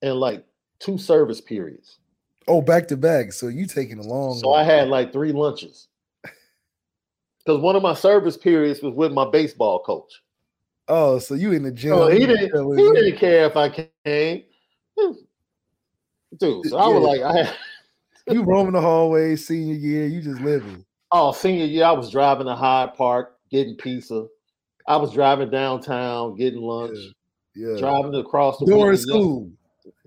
and 0.00 0.14
like 0.16 0.46
two 0.78 0.96
service 0.96 1.42
periods. 1.42 1.98
Oh, 2.48 2.62
back 2.62 2.88
to 2.88 2.96
back. 2.96 3.34
So 3.34 3.48
you 3.48 3.66
taking 3.66 3.98
a 3.98 4.02
long. 4.02 4.38
So 4.38 4.54
I 4.54 4.64
had 4.64 4.88
like 4.88 5.12
three 5.12 5.32
lunches. 5.32 5.88
Because 7.44 7.60
one 7.60 7.76
of 7.76 7.82
my 7.82 7.92
service 7.92 8.38
periods 8.38 8.80
was 8.80 8.94
with 8.94 9.12
my 9.12 9.28
baseball 9.28 9.82
coach. 9.82 10.22
Oh, 10.92 11.20
so 11.20 11.34
you 11.34 11.52
in 11.52 11.62
the 11.62 11.70
gym? 11.70 11.92
Oh, 11.92 12.08
he 12.08 12.26
didn't. 12.26 12.50
He 12.76 12.92
didn't 12.92 13.18
care 13.18 13.44
if 13.44 13.56
I 13.56 13.68
came, 13.68 14.42
hmm. 14.98 15.12
dude. 16.36 16.66
So 16.66 16.76
I 16.76 16.88
was 16.88 17.04
like, 17.04 17.20
I 17.20 17.44
had. 17.44 17.56
you 18.28 18.42
roaming 18.42 18.72
the 18.72 18.80
hallways 18.80 19.46
senior 19.46 19.76
year. 19.76 20.06
You 20.06 20.20
just 20.20 20.40
living. 20.40 20.84
Oh, 21.12 21.30
senior 21.30 21.66
year, 21.66 21.84
I 21.84 21.92
was 21.92 22.10
driving 22.10 22.46
to 22.46 22.56
Hyde 22.56 22.94
Park 22.94 23.36
getting 23.52 23.76
pizza. 23.76 24.26
I 24.88 24.96
was 24.96 25.12
driving 25.12 25.50
downtown 25.50 26.34
getting 26.34 26.60
lunch. 26.60 26.98
Yeah. 27.54 27.74
yeah. 27.74 27.78
Driving 27.78 28.16
across 28.16 28.58
the 28.58 28.66
during 28.66 28.96
school. 28.96 29.48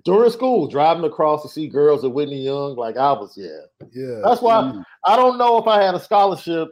During 0.03 0.31
school, 0.31 0.67
driving 0.67 1.05
across 1.05 1.43
to 1.43 1.47
see 1.47 1.69
girls 1.69 2.03
at 2.03 2.11
Whitney 2.11 2.43
Young, 2.43 2.75
like 2.75 2.97
I 2.97 3.13
was, 3.13 3.37
yeah, 3.37 3.87
yeah. 3.93 4.19
That's 4.21 4.41
why 4.41 4.83
I 5.05 5.15
don't 5.15 5.37
know 5.37 5.57
if 5.59 5.65
I 5.65 5.81
had 5.81 5.95
a 5.95 5.99
scholarship 5.99 6.67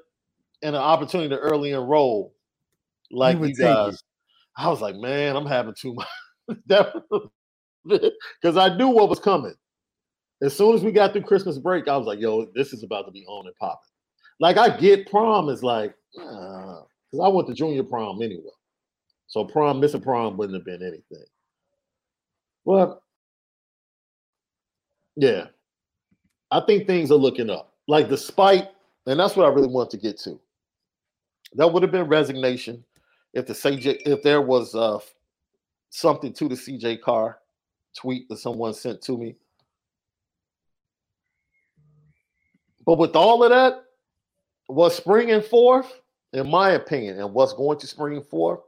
and 0.62 0.76
an 0.76 0.82
opportunity 0.82 1.30
to 1.30 1.38
early 1.40 1.72
enroll 1.72 2.34
like 3.12 3.38
you, 3.38 3.48
you 3.48 3.56
guys. 3.56 4.02
I 4.58 4.70
was 4.70 4.82
like, 4.82 4.96
man, 4.96 5.36
I'm 5.36 5.46
having 5.46 5.74
too 5.74 5.94
much. 5.94 6.08
because 7.86 8.58
I 8.58 8.76
knew 8.76 8.90
what 8.90 9.10
was 9.10 9.20
coming. 9.20 9.54
As 10.42 10.56
soon 10.56 10.76
as 10.76 10.84
we 10.84 10.92
got 10.92 11.14
through 11.14 11.22
Christmas 11.24 11.58
break, 11.58 11.88
I 11.88 11.96
was 11.98 12.08
like, 12.08 12.20
yo, 12.20 12.48
this 12.56 12.74
is 12.74 12.84
about 12.84 13.06
to 13.06 13.12
be 13.12 13.26
on 13.28 13.46
and 13.46 13.56
popping. 13.58 13.78
Like 14.40 14.58
I 14.58 14.76
get 14.76 15.10
prom 15.10 15.50
is 15.50 15.64
like, 15.64 15.94
because 16.14 16.86
uh, 17.14 17.24
I 17.24 17.28
went 17.28 17.48
to 17.48 17.54
junior 17.54 17.84
prom 17.84 18.22
anyway. 18.22 18.52
So 19.28 19.46
prom, 19.46 19.80
missing 19.80 20.02
prom 20.02 20.36
wouldn't 20.38 20.56
have 20.56 20.66
been 20.66 20.82
anything. 20.82 21.26
But 22.66 23.02
yeah, 25.16 25.46
I 26.50 26.62
think 26.62 26.88
things 26.88 27.12
are 27.12 27.16
looking 27.16 27.50
up. 27.50 27.74
Like 27.88 28.10
despite, 28.10 28.70
and 29.06 29.20
that's 29.20 29.36
what 29.36 29.46
I 29.46 29.50
really 29.50 29.68
want 29.68 29.90
to 29.92 29.98
get 29.98 30.18
to. 30.20 30.40
That 31.54 31.72
would 31.72 31.84
have 31.84 31.92
been 31.92 32.08
resignation 32.08 32.84
if 33.34 33.46
the 33.46 33.54
CJ, 33.54 34.02
if 34.06 34.22
there 34.24 34.42
was 34.42 34.76
uh 34.76 35.00
something 35.90 36.34
to 36.34 36.48
the 36.48 36.56
CJ 36.56 37.02
Carr 37.02 37.40
tweet 37.98 38.28
that 38.30 38.38
someone 38.38 38.74
sent 38.74 39.02
to 39.04 39.18
me. 39.18 39.36
But 42.86 42.98
with 42.98 43.16
all 43.16 43.44
of 43.44 43.52
that, 43.52 43.84
what's 44.68 44.96
springing 44.96 45.42
forth, 45.42 46.02
in 46.34 46.50
my 46.50 46.72
opinion, 46.72 47.20
and 47.20 47.34
what's 47.34 47.54
going 47.54 47.78
to 47.80 47.88
spring 47.88 48.22
forth, 48.24 48.62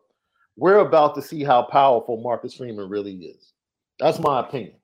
we're 0.56 0.80
about 0.80 1.16
to 1.16 1.22
see 1.22 1.44
how 1.44 1.64
powerful 1.64 2.22
Marcus 2.22 2.54
Freeman 2.54 2.90
really 2.90 3.16
is. 3.16 3.54
That's 4.00 4.20
my 4.20 4.42
opinion. 4.42 4.76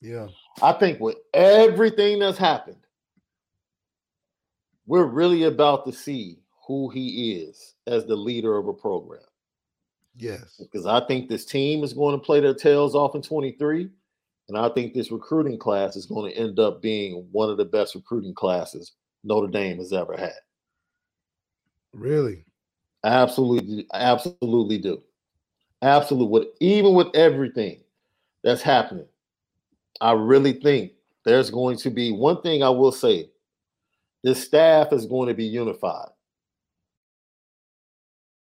Yeah. 0.00 0.28
I 0.60 0.72
think 0.72 1.00
with 1.00 1.16
everything 1.32 2.18
that's 2.18 2.38
happened, 2.38 2.76
we're 4.86 5.06
really 5.06 5.44
about 5.44 5.86
to 5.86 5.92
see 5.92 6.40
who 6.66 6.88
he 6.88 7.32
is 7.32 7.74
as 7.86 8.06
the 8.06 8.16
leader 8.16 8.56
of 8.56 8.68
a 8.68 8.72
program. 8.72 9.20
Yes. 10.16 10.60
Because 10.60 10.86
I 10.86 11.04
think 11.06 11.28
this 11.28 11.44
team 11.44 11.82
is 11.84 11.92
going 11.92 12.18
to 12.18 12.24
play 12.24 12.40
their 12.40 12.54
tails 12.54 12.94
off 12.94 13.14
in 13.14 13.22
23. 13.22 13.88
And 14.48 14.58
I 14.58 14.68
think 14.68 14.92
this 14.92 15.10
recruiting 15.10 15.58
class 15.58 15.96
is 15.96 16.06
going 16.06 16.30
to 16.30 16.38
end 16.38 16.58
up 16.58 16.82
being 16.82 17.26
one 17.32 17.50
of 17.50 17.56
the 17.56 17.64
best 17.64 17.94
recruiting 17.94 18.34
classes 18.34 18.92
Notre 19.24 19.48
Dame 19.48 19.78
has 19.78 19.92
ever 19.92 20.16
had. 20.16 20.34
Really? 21.92 22.44
Absolutely, 23.04 23.86
absolutely 23.92 24.78
do. 24.78 25.02
Absolutely. 25.82 26.28
With 26.28 26.48
even 26.60 26.94
with 26.94 27.08
everything 27.14 27.80
that's 28.42 28.62
happening, 28.62 29.06
I 30.00 30.12
really 30.12 30.54
think 30.54 30.92
there's 31.24 31.50
going 31.50 31.76
to 31.78 31.90
be 31.90 32.12
one 32.12 32.40
thing 32.42 32.62
I 32.62 32.70
will 32.70 32.92
say. 32.92 33.30
This 34.22 34.42
staff 34.42 34.92
is 34.92 35.06
going 35.06 35.28
to 35.28 35.34
be 35.34 35.44
unified. 35.44 36.08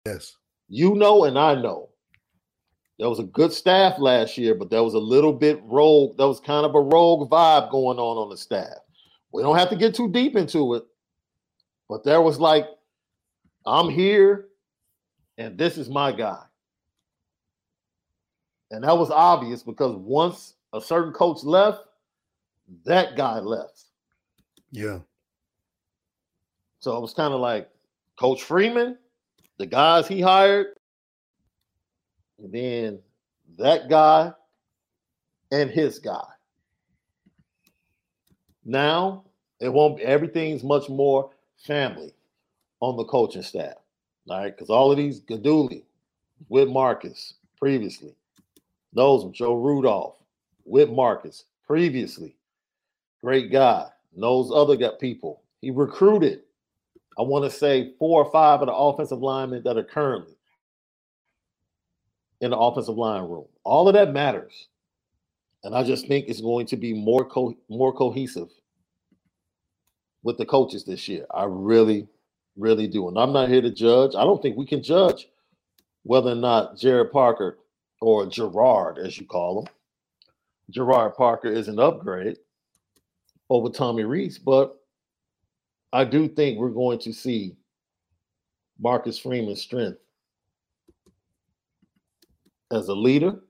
Yes. 0.07 0.37
You 0.69 0.95
know, 0.95 1.25
and 1.25 1.39
I 1.39 1.55
know. 1.55 1.91
There 2.99 3.09
was 3.09 3.19
a 3.19 3.25
good 3.25 3.53
staff 3.53 3.99
last 3.99 4.37
year, 4.37 4.55
but 4.55 4.71
there 4.71 4.85
was 4.85 4.95
a 4.95 4.99
little 4.99 5.33
bit 5.33 5.61
rogue. 5.65 6.19
There 6.19 6.27
was 6.27 6.39
kind 6.39 6.67
of 6.67 6.75
a 6.75 6.81
rogue 6.81 7.31
vibe 7.31 7.71
going 7.71 7.99
on 7.99 8.19
on 8.19 8.29
the 8.29 8.37
staff. 8.37 8.77
We 9.33 9.43
don't 9.43 9.57
have 9.57 9.71
to 9.71 9.77
get 9.77 9.95
too 9.95 10.11
deep 10.11 10.37
into 10.37 10.75
it, 10.75 10.85
but 11.89 12.05
there 12.05 12.21
was 12.21 12.39
like 12.39 12.67
I'm 13.67 13.89
here 13.89 14.49
and 15.39 15.57
this 15.57 15.79
is 15.79 15.89
my 15.89 16.13
guy. 16.13 16.43
And 18.71 18.85
that 18.85 18.97
was 18.97 19.11
obvious 19.11 19.63
because 19.63 19.97
once 19.97 20.55
a 20.73 20.81
certain 20.81 21.13
coach 21.13 21.43
left, 21.43 21.85
that 22.85 23.17
guy 23.17 23.39
left. 23.39 23.85
Yeah. 24.71 24.99
So 26.79 26.97
it 26.97 27.01
was 27.01 27.15
kind 27.15 27.35
of 27.35 27.41
like 27.41 27.69
Coach 28.19 28.43
Freeman, 28.43 28.97
the 29.61 29.67
guys 29.67 30.09
he 30.09 30.23
hired, 30.23 30.69
and 32.39 32.51
then 32.51 32.99
that 33.59 33.91
guy 33.91 34.33
and 35.53 35.69
his 35.69 35.99
guy. 35.99 36.25
Now 38.65 39.25
it 39.61 39.71
won't 39.71 40.01
everything's 40.01 40.65
much 40.65 40.89
more 40.89 41.33
family 41.59 42.15
on 42.81 42.97
the 42.97 43.05
coaching 43.05 43.43
staff. 43.43 43.75
All 44.31 44.39
right, 44.39 44.57
because 44.57 44.71
all 44.71 44.91
of 44.91 44.97
these 44.97 45.21
Guidugli 45.21 45.83
with 46.49 46.71
Marcus 46.71 47.35
previously, 47.59 48.15
knows 48.95 49.25
him, 49.25 49.33
Joe 49.33 49.57
Rudolph 49.57 50.17
with 50.65 50.89
Marcus 50.89 51.45
previously. 51.67 52.35
Great 53.23 53.53
guy, 53.53 53.89
knows 54.17 54.51
other 54.51 54.79
people. 54.93 55.43
He 55.61 55.71
recruited, 55.71 56.45
I 57.19 57.23
want 57.23 57.45
to 57.45 57.51
say, 57.51 57.93
four 57.99 58.25
or 58.25 58.31
five 58.31 58.61
of 58.61 58.67
the 58.67 58.75
offensive 58.75 59.21
linemen 59.21 59.63
that 59.65 59.77
are 59.77 59.85
currently 59.85 60.35
in 62.41 62.51
the 62.51 62.59
offensive 62.59 62.97
line 62.97 63.25
room. 63.25 63.47
All 63.65 63.89
of 63.89 63.95
that 63.95 64.13
matters. 64.13 64.69
And 65.65 65.75
I 65.75 65.83
just 65.83 66.07
think 66.09 66.27
it's 66.29 66.41
going 66.41 66.67
to 66.67 66.77
be 66.77 66.95
more 66.95 67.25
co- 67.25 67.57
more 67.69 67.93
cohesive 67.93 68.49
with 70.23 70.39
the 70.39 70.47
coaches 70.47 70.85
this 70.85 71.07
year. 71.09 71.27
I 71.35 71.45
really, 71.45 72.09
really 72.57 72.87
do. 72.87 73.09
And 73.09 73.19
I'm 73.19 73.33
not 73.33 73.51
here 73.51 73.61
to 73.61 73.71
judge. 73.71 74.15
I 74.15 74.25
don't 74.25 74.41
think 74.41 74.57
we 74.57 74.67
can 74.67 74.83
judge 74.83 75.29
whether 76.03 76.31
or 76.31 76.37
not 76.37 76.79
Jared 76.79 77.13
Parker 77.13 77.59
or 78.01 78.25
Gerard, 78.27 78.99
as 78.99 79.19
you 79.19 79.27
call 79.27 79.61
him, 79.61 79.73
Gerard 80.71 81.15
Parker 81.15 81.49
is 81.49 81.69
an 81.69 81.79
upgrade 81.79 82.39
over 83.51 83.69
Tommy 83.69 84.05
Rees, 84.05 84.39
but 84.39 84.80
I 85.93 86.05
do 86.05 86.29
think 86.29 86.59
we're 86.59 86.71
going 86.71 86.99
to 87.01 87.13
see 87.13 87.57
Marcus 88.79 89.19
Freeman's 89.19 89.61
strength 89.61 89.99
as 92.71 92.89
a 92.89 92.95
leader, 92.95 93.41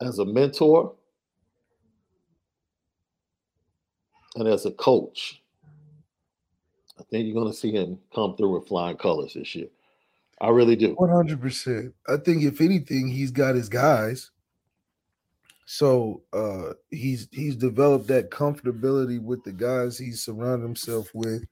as 0.00 0.18
a 0.18 0.24
mentor, 0.24 0.94
and 4.36 4.46
as 4.46 4.66
a 4.66 4.70
coach, 4.72 5.42
I 6.98 7.02
think 7.10 7.26
you're 7.26 7.34
going 7.34 7.52
to 7.52 7.58
see 7.58 7.72
him 7.72 7.98
come 8.14 8.36
through 8.36 8.58
with 8.58 8.68
flying 8.68 8.96
colors 8.96 9.34
this 9.34 9.54
year. 9.54 9.68
I 10.40 10.50
really 10.50 10.76
do. 10.76 10.94
100%. 10.96 11.92
I 12.08 12.16
think 12.18 12.44
if 12.44 12.60
anything, 12.60 13.08
he's 13.08 13.30
got 13.30 13.54
his 13.54 13.68
guys. 13.68 14.30
So 15.66 16.22
uh 16.32 16.74
he's 16.90 17.28
he's 17.32 17.56
developed 17.56 18.06
that 18.08 18.30
comfortability 18.30 19.20
with 19.20 19.44
the 19.44 19.52
guys 19.52 19.98
he's 19.98 20.24
surrounded 20.24 20.64
himself 20.64 21.10
with, 21.12 21.44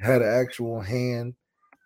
had 0.00 0.20
an 0.20 0.28
actual 0.28 0.80
hand 0.80 1.34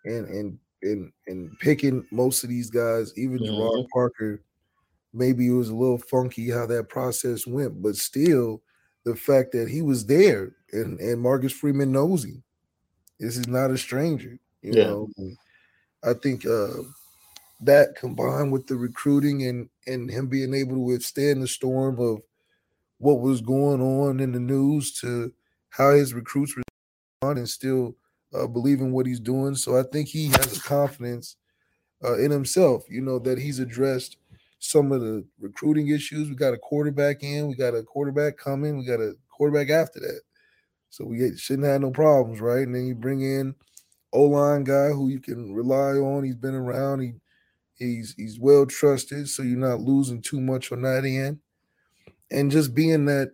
and 0.04 0.26
and 0.26 0.58
and 0.82 1.12
and 1.26 1.58
picking 1.60 2.06
most 2.10 2.42
of 2.42 2.50
these 2.50 2.70
guys, 2.70 3.12
even 3.16 3.38
mm-hmm. 3.38 3.54
Gerard 3.54 3.86
Parker, 3.92 4.42
maybe 5.12 5.48
it 5.48 5.52
was 5.52 5.68
a 5.68 5.74
little 5.74 5.98
funky 5.98 6.50
how 6.50 6.66
that 6.66 6.88
process 6.88 7.46
went, 7.46 7.82
but 7.82 7.96
still 7.96 8.62
the 9.04 9.14
fact 9.14 9.52
that 9.52 9.68
he 9.68 9.82
was 9.82 10.06
there 10.06 10.56
and, 10.72 10.98
and 11.00 11.20
Marcus 11.20 11.52
Freeman 11.52 11.92
knows 11.92 12.24
him. 12.24 12.42
This 13.18 13.36
is 13.36 13.48
not 13.48 13.70
a 13.70 13.78
stranger. 13.78 14.38
You 14.62 14.72
yeah. 14.74 14.84
know, 14.84 15.10
I 16.04 16.14
think 16.14 16.46
uh, 16.46 16.82
that 17.60 17.94
combined 17.94 18.52
with 18.52 18.66
the 18.66 18.76
recruiting 18.76 19.46
and 19.46 19.68
and 19.86 20.10
him 20.10 20.28
being 20.28 20.54
able 20.54 20.74
to 20.74 20.80
withstand 20.80 21.42
the 21.42 21.48
storm 21.48 21.98
of 22.00 22.20
what 22.98 23.20
was 23.20 23.40
going 23.40 23.80
on 23.80 24.20
in 24.20 24.32
the 24.32 24.40
news 24.40 24.92
to 24.92 25.32
how 25.70 25.90
his 25.92 26.12
recruits 26.12 26.54
respond 26.56 27.38
and 27.38 27.48
still 27.48 27.96
uh, 28.34 28.46
believe 28.46 28.80
in 28.80 28.92
what 28.92 29.06
he's 29.06 29.20
doing. 29.20 29.54
So 29.54 29.78
I 29.78 29.82
think 29.82 30.08
he 30.08 30.26
has 30.26 30.56
a 30.56 30.60
confidence 30.60 31.36
uh, 32.04 32.18
in 32.18 32.30
himself, 32.30 32.84
you 32.88 33.00
know, 33.00 33.18
that 33.20 33.38
he's 33.38 33.58
addressed 33.58 34.16
some 34.58 34.92
of 34.92 35.00
the 35.00 35.24
recruiting 35.40 35.88
issues. 35.88 36.28
We 36.28 36.34
got 36.34 36.54
a 36.54 36.58
quarterback 36.58 37.22
in, 37.22 37.48
we 37.48 37.54
got 37.54 37.74
a 37.74 37.82
quarterback 37.82 38.36
coming, 38.36 38.78
we 38.78 38.84
got 38.84 39.00
a 39.00 39.14
quarterback 39.28 39.70
after 39.70 40.00
that. 40.00 40.20
So 40.90 41.04
we 41.04 41.36
shouldn't 41.36 41.68
have 41.68 41.80
no 41.80 41.90
problems, 41.90 42.40
right? 42.40 42.66
And 42.66 42.74
then 42.74 42.86
you 42.86 42.94
bring 42.94 43.22
in 43.22 43.54
O 44.12 44.24
line 44.24 44.64
guy 44.64 44.88
who 44.88 45.08
you 45.08 45.20
can 45.20 45.54
rely 45.54 45.92
on. 45.92 46.24
He's 46.24 46.34
been 46.34 46.54
around. 46.54 47.00
He 47.00 47.14
he's 47.80 48.14
he's 48.16 48.38
well 48.38 48.66
trusted, 48.66 49.28
so 49.28 49.42
you're 49.42 49.58
not 49.58 49.80
losing 49.80 50.22
too 50.22 50.40
much 50.40 50.70
on 50.70 50.82
that 50.82 51.04
end. 51.04 51.40
And 52.30 52.50
just 52.50 52.74
being 52.74 53.06
that, 53.06 53.32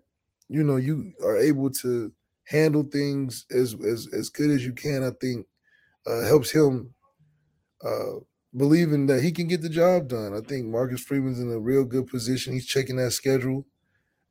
you 0.49 0.63
know, 0.63 0.77
you 0.77 1.13
are 1.23 1.37
able 1.37 1.71
to 1.71 2.13
handle 2.45 2.85
things 2.85 3.45
as 3.51 3.75
as 3.85 4.09
as 4.13 4.31
good 4.31 4.51
as 4.51 4.65
you 4.65 4.73
can, 4.73 5.03
I 5.05 5.11
think 5.21 5.47
uh, 6.07 6.23
helps 6.23 6.51
him 6.51 6.95
uh, 7.85 8.21
believing 8.57 9.07
that 9.07 9.23
he 9.23 9.33
can 9.33 9.49
get 9.49 9.61
the 9.61 9.69
job 9.69 10.09
done. 10.09 10.35
I 10.35 10.41
think 10.41 10.67
Marcus 10.67 11.03
Freeman's 11.03 11.41
in 11.41 11.51
a 11.51 11.59
real 11.59 11.85
good 11.85 12.07
position. 12.07 12.55
He's 12.55 12.67
checking 12.67 12.97
that 12.97 13.11
schedule 13.11 13.67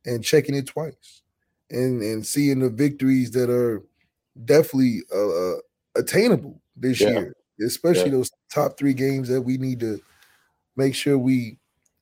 and 0.04 0.24
checking 0.24 0.54
it 0.54 0.66
twice, 0.66 1.22
and 1.70 2.02
and 2.02 2.26
seeing 2.26 2.60
the 2.60 2.70
victories 2.70 3.30
that 3.32 3.50
are 3.50 3.82
definitely 4.44 5.02
uh, 5.14 5.28
uh 5.28 5.56
attainable 5.96 6.60
this 6.76 7.00
yeah. 7.00 7.10
year, 7.10 7.36
especially 7.64 8.06
yeah. 8.06 8.16
those 8.16 8.30
top 8.52 8.78
three 8.78 8.94
games 8.94 9.28
that 9.28 9.42
we 9.42 9.56
need 9.56 9.80
to 9.80 10.00
make 10.76 10.94
sure 10.94 11.18
we 11.18 11.58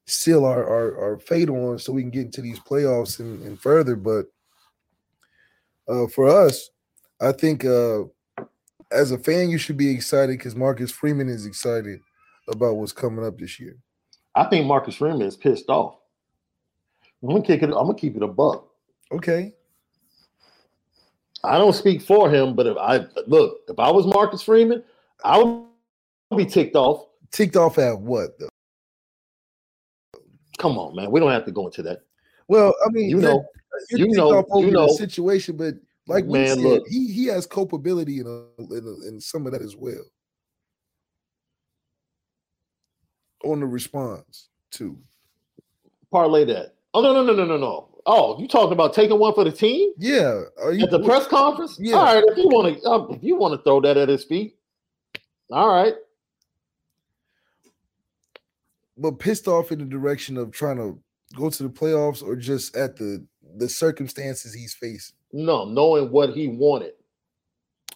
seal 0.06 0.44
our, 0.44 0.64
our, 0.64 0.98
our 0.98 1.18
fate 1.18 1.48
on 1.48 1.78
so 1.78 1.92
we 1.92 2.02
can 2.02 2.10
get 2.10 2.26
into 2.26 2.42
these 2.42 2.60
playoffs 2.60 3.20
and, 3.20 3.42
and 3.42 3.60
further. 3.60 3.96
But 3.96 4.26
uh, 5.88 6.06
for 6.08 6.28
us, 6.28 6.70
I 7.20 7.32
think 7.32 7.64
uh, 7.64 8.04
as 8.90 9.12
a 9.12 9.18
fan, 9.18 9.50
you 9.50 9.58
should 9.58 9.76
be 9.76 9.90
excited 9.90 10.38
because 10.38 10.56
Marcus 10.56 10.90
Freeman 10.90 11.28
is 11.28 11.46
excited 11.46 12.00
about 12.48 12.76
what's 12.76 12.92
coming 12.92 13.24
up 13.24 13.38
this 13.38 13.58
year. 13.58 13.76
I 14.34 14.44
think 14.44 14.66
Marcus 14.66 14.96
Freeman 14.96 15.22
is 15.22 15.36
pissed 15.36 15.68
off. 15.68 15.96
I'm 17.22 17.30
gonna 17.30 17.42
kick 17.42 17.62
it. 17.62 17.66
I'm 17.66 17.72
gonna 17.72 17.94
keep 17.94 18.16
it 18.16 18.22
a 18.22 18.28
buck. 18.28 18.68
Okay. 19.10 19.54
I 21.42 21.58
don't 21.58 21.74
speak 21.74 22.02
for 22.02 22.30
him, 22.30 22.54
but 22.54 22.66
if 22.66 22.76
I 22.76 23.06
look, 23.26 23.60
if 23.68 23.78
I 23.78 23.90
was 23.90 24.06
Marcus 24.06 24.42
Freeman, 24.42 24.82
I 25.24 25.38
would 25.38 26.36
be 26.36 26.44
ticked 26.44 26.76
off. 26.76 27.06
Ticked 27.32 27.56
off 27.56 27.78
at 27.78 27.98
what 27.98 28.38
though? 28.38 28.48
Come 30.58 30.78
on, 30.78 30.94
man. 30.94 31.10
We 31.10 31.18
don't 31.18 31.32
have 31.32 31.46
to 31.46 31.52
go 31.52 31.66
into 31.66 31.82
that. 31.82 32.00
Well, 32.46 32.74
I 32.86 32.90
mean, 32.90 33.08
you 33.08 33.20
know, 33.20 33.44
you 33.90 34.06
know, 34.08 34.44
you 34.56 34.70
know, 34.70 34.86
the 34.86 34.94
situation, 34.94 35.56
but 35.56 35.74
like 36.06 36.26
man, 36.26 36.48
said, 36.48 36.58
look, 36.58 36.84
he 36.88 37.12
he 37.12 37.26
has 37.26 37.46
culpability 37.46 38.20
in, 38.20 38.26
a, 38.26 38.62
in, 38.72 38.84
a, 38.86 39.08
in 39.08 39.20
some 39.20 39.46
of 39.46 39.52
that 39.52 39.62
as 39.62 39.74
well. 39.74 40.04
On 43.44 43.60
the 43.60 43.66
response 43.66 44.48
to 44.72 44.96
parlay 46.10 46.44
that. 46.44 46.74
Oh 46.92 47.02
no 47.02 47.12
no 47.12 47.24
no 47.24 47.32
no 47.32 47.44
no 47.44 47.56
no. 47.56 47.88
Oh, 48.06 48.38
you 48.38 48.46
talking 48.46 48.72
about 48.72 48.92
taking 48.92 49.18
one 49.18 49.34
for 49.34 49.44
the 49.44 49.52
team? 49.52 49.92
Yeah. 49.98 50.42
Are 50.62 50.72
you, 50.72 50.84
at 50.84 50.90
the 50.90 51.02
press 51.02 51.26
conference? 51.26 51.78
Yeah. 51.80 51.96
All 51.96 52.14
right. 52.14 52.24
If 52.26 52.36
you 52.36 52.48
want 52.48 52.80
to, 52.80 52.88
um, 52.88 53.10
if 53.10 53.24
you 53.24 53.36
want 53.36 53.58
to 53.58 53.64
throw 53.64 53.80
that 53.80 53.96
at 53.96 54.10
his 54.10 54.24
feet, 54.24 54.56
all 55.54 55.68
right. 55.68 55.94
But 58.96 59.18
pissed 59.18 59.48
off 59.48 59.72
in 59.72 59.78
the 59.78 59.84
direction 59.84 60.36
of 60.36 60.52
trying 60.52 60.76
to 60.76 60.98
go 61.36 61.50
to 61.50 61.62
the 61.62 61.68
playoffs, 61.68 62.22
or 62.22 62.36
just 62.36 62.76
at 62.76 62.96
the 62.96 63.24
the 63.56 63.68
circumstances 63.68 64.52
he's 64.52 64.74
facing. 64.74 65.16
No, 65.32 65.64
knowing 65.64 66.10
what 66.10 66.30
he 66.30 66.48
wanted. 66.48 66.92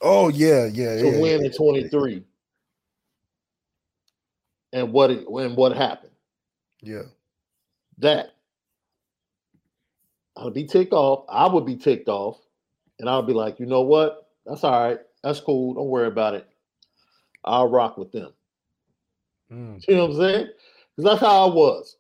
Oh 0.03 0.29
yeah, 0.29 0.67
yeah, 0.67 0.97
to 0.97 1.11
yeah, 1.11 1.21
win 1.21 1.41
yeah, 1.41 1.47
in 1.47 1.53
twenty 1.53 1.89
three, 1.89 2.25
yeah. 4.73 4.81
and 4.81 4.93
what 4.93 5.11
it, 5.11 5.27
and 5.27 5.57
what 5.57 5.77
happened. 5.77 6.13
Yeah, 6.81 7.03
that 7.99 8.35
I'd 10.37 10.55
be 10.55 10.65
ticked 10.65 10.93
off. 10.93 11.25
I 11.29 11.47
would 11.47 11.67
be 11.67 11.77
ticked 11.77 12.09
off. 12.09 12.39
And 13.01 13.09
I'll 13.09 13.23
be 13.23 13.33
like, 13.33 13.61
you 13.61 13.67
know 13.67 13.83
what? 13.83 14.29
That's 14.45 14.65
all 14.65 14.89
right. 14.89 14.99
That's 15.23 15.41
cool. 15.41 15.75
Don't 15.75 15.89
worry 15.89 16.09
about 16.09 16.35
it. 16.35 16.48
I'll 17.45 17.69
rock 17.69 17.97
with 17.99 18.13
them. 18.13 18.33
Mm. 19.53 19.83
You 19.89 19.97
know 19.97 20.07
what 20.07 20.11
I'm 20.11 20.17
saying? 20.17 20.47
Because 20.97 21.11
that's 21.11 21.21
how 21.21 21.49
I 21.49 21.55
was. 21.55 21.97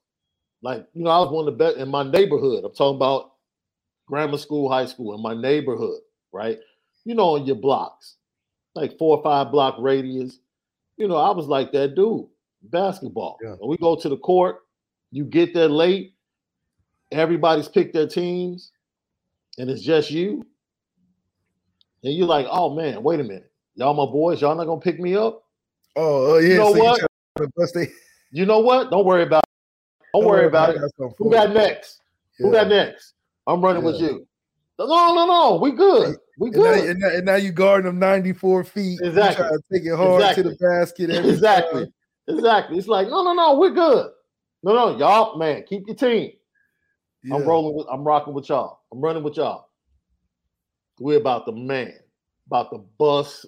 Like, 0.62 0.86
you 0.92 1.04
know, 1.04 1.10
I 1.10 1.18
was 1.20 1.30
one 1.30 1.46
of 1.46 1.56
the 1.56 1.64
best 1.64 1.76
in 1.76 1.88
my 1.88 2.02
neighborhood. 2.02 2.64
I'm 2.64 2.72
talking 2.72 2.96
about 2.96 3.32
grammar 4.06 4.38
school, 4.38 4.70
high 4.70 4.86
school, 4.86 5.14
in 5.14 5.22
my 5.22 5.34
neighborhood, 5.34 6.00
right? 6.32 6.58
You 7.04 7.14
know, 7.14 7.36
on 7.36 7.46
your 7.46 7.56
blocks, 7.56 8.16
like 8.74 8.98
four 8.98 9.18
or 9.18 9.22
five 9.22 9.52
block 9.52 9.76
radius. 9.78 10.40
You 10.96 11.06
know, 11.06 11.16
I 11.16 11.30
was 11.30 11.46
like 11.46 11.72
that 11.72 11.94
dude, 11.94 12.26
basketball. 12.62 13.38
Yeah. 13.42 13.54
When 13.58 13.70
we 13.70 13.76
go 13.76 13.94
to 13.94 14.08
the 14.08 14.16
court, 14.16 14.58
you 15.12 15.24
get 15.24 15.54
there 15.54 15.68
late, 15.68 16.14
everybody's 17.12 17.68
picked 17.68 17.94
their 17.94 18.08
teams 18.08 18.72
and 19.58 19.68
it's 19.68 19.82
just 19.82 20.10
you, 20.10 20.46
and 22.04 22.14
you're 22.14 22.26
like, 22.26 22.46
oh 22.50 22.74
man, 22.74 23.02
wait 23.02 23.20
a 23.20 23.24
minute, 23.24 23.47
y'all 23.78 23.94
my 23.94 24.10
boys, 24.10 24.42
y'all 24.42 24.54
not 24.54 24.66
gonna 24.66 24.80
pick 24.80 25.00
me 25.00 25.16
up? 25.16 25.44
Oh, 25.96 26.34
oh 26.34 26.38
yeah. 26.38 26.48
You 26.48 26.58
know 26.58 26.74
so 26.74 26.82
what? 26.82 27.88
You 28.30 28.44
know 28.44 28.58
what? 28.58 28.90
Don't 28.90 29.06
worry 29.06 29.22
about. 29.22 29.38
It. 29.38 30.10
Don't, 30.12 30.22
Don't 30.22 30.30
worry 30.30 30.46
about, 30.46 30.76
about 30.76 30.84
it. 30.84 31.14
Who 31.16 31.30
got 31.30 31.54
next? 31.54 32.02
Yeah. 32.38 32.46
Who 32.46 32.52
got 32.52 32.68
next? 32.68 33.14
I'm 33.46 33.62
running 33.62 33.82
yeah. 33.82 33.90
with 33.90 34.00
you. 34.02 34.28
No, 34.78 34.86
no, 34.86 35.26
no. 35.26 35.58
We 35.62 35.72
good. 35.72 36.16
We 36.38 36.50
good. 36.50 36.90
And 36.90 36.98
now, 36.98 37.08
and 37.08 37.14
now, 37.14 37.16
and 37.16 37.26
now 37.26 37.34
you 37.36 37.52
guarding 37.52 37.86
them 37.86 37.98
94 37.98 38.64
feet. 38.64 39.00
Exactly. 39.02 39.44
You 39.44 39.48
try 39.48 39.56
to 39.56 39.62
take 39.72 39.90
it 39.90 39.96
hard 39.96 40.20
exactly. 40.20 40.42
to 40.42 40.48
the 40.50 40.56
basket. 40.56 41.10
exactly. 41.10 41.84
Time. 41.84 41.92
Exactly. 42.28 42.78
It's 42.78 42.86
like, 42.86 43.08
no, 43.08 43.24
no, 43.24 43.32
no. 43.32 43.58
We're 43.58 43.70
good. 43.70 44.10
No, 44.62 44.74
no, 44.74 44.98
y'all, 44.98 45.38
man, 45.38 45.64
keep 45.66 45.84
your 45.86 45.96
team. 45.96 46.32
Yeah. 47.24 47.36
I'm 47.36 47.44
rolling 47.44 47.76
with, 47.76 47.86
I'm 47.90 48.04
rocking 48.04 48.34
with 48.34 48.50
y'all. 48.50 48.80
I'm 48.92 49.00
running 49.00 49.22
with 49.22 49.36
y'all. 49.38 49.68
We're 51.00 51.18
about 51.18 51.46
the 51.46 51.52
man, 51.52 51.94
about 52.48 52.70
the 52.70 52.78
bus. 52.98 53.46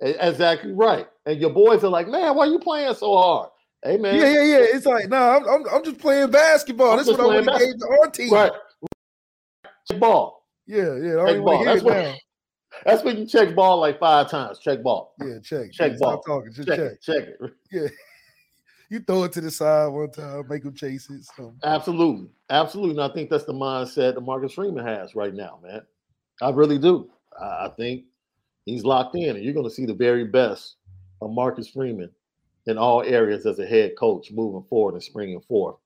exactly 0.00 0.72
right. 0.72 1.06
And 1.26 1.40
your 1.40 1.50
boys 1.50 1.82
are 1.84 1.88
like, 1.88 2.08
man, 2.08 2.34
why 2.34 2.46
are 2.46 2.50
you 2.50 2.58
playing 2.58 2.94
so 2.94 3.16
hard? 3.16 3.50
Hey 3.82 3.96
man. 3.96 4.16
Yeah, 4.16 4.32
yeah, 4.32 4.42
yeah. 4.42 4.66
It's 4.74 4.86
like, 4.86 5.08
no, 5.08 5.18
nah, 5.18 5.36
I'm, 5.36 5.48
I'm, 5.48 5.74
I'm 5.74 5.84
just 5.84 5.98
playing 5.98 6.30
basketball. 6.30 6.96
That's 6.96 7.08
what 7.08 7.20
I 7.20 7.26
want 7.26 7.46
to 7.46 7.66
give 7.66 7.78
to 7.78 7.98
our 8.02 8.10
team. 8.10 8.32
Right. 8.32 8.52
Check 9.90 10.00
ball. 10.00 10.46
Yeah, 10.66 10.96
yeah. 10.96 11.22
I 11.22 11.32
check 11.32 11.44
ball. 11.44 11.64
That's 11.64 11.82
when, 11.82 12.16
that's 12.84 13.04
when 13.04 13.16
you 13.18 13.26
check 13.26 13.54
ball 13.54 13.78
like 13.78 13.98
five 13.98 14.30
times. 14.30 14.58
Check 14.58 14.82
ball. 14.82 15.14
Yeah, 15.20 15.38
check. 15.42 15.72
Check 15.72 15.92
yeah, 15.92 15.98
ball. 15.98 16.22
Stop 16.22 16.26
talking. 16.26 16.52
Just 16.52 16.68
check. 16.68 16.78
Check 16.78 16.88
it. 16.88 17.02
Check 17.02 17.28
it. 17.40 17.52
Yeah 17.70 17.88
you 18.90 19.00
throw 19.00 19.24
it 19.24 19.32
to 19.32 19.40
the 19.40 19.50
side 19.50 19.86
one 19.88 20.10
time, 20.10 20.44
make 20.48 20.62
them 20.62 20.74
chase 20.74 21.08
it. 21.10 21.24
So. 21.36 21.54
Absolutely, 21.62 22.28
absolutely. 22.50 23.02
And 23.02 23.10
I 23.10 23.14
think 23.14 23.30
that's 23.30 23.44
the 23.44 23.52
mindset 23.52 24.14
that 24.14 24.20
Marcus 24.20 24.54
Freeman 24.54 24.86
has 24.86 25.14
right 25.14 25.34
now, 25.34 25.58
man. 25.62 25.82
I 26.40 26.50
really 26.50 26.78
do. 26.78 27.10
I 27.40 27.70
think 27.76 28.04
he's 28.66 28.84
locked 28.84 29.14
in, 29.14 29.36
and 29.36 29.44
you're 29.44 29.54
going 29.54 29.68
to 29.68 29.74
see 29.74 29.86
the 29.86 29.94
very 29.94 30.24
best 30.24 30.76
of 31.20 31.30
Marcus 31.30 31.68
Freeman 31.68 32.10
in 32.66 32.78
all 32.78 33.02
areas 33.02 33.46
as 33.46 33.58
a 33.58 33.66
head 33.66 33.92
coach 33.98 34.30
moving 34.30 34.64
forward 34.68 34.94
and 34.94 35.02
springing 35.02 35.40
forth 35.40 35.76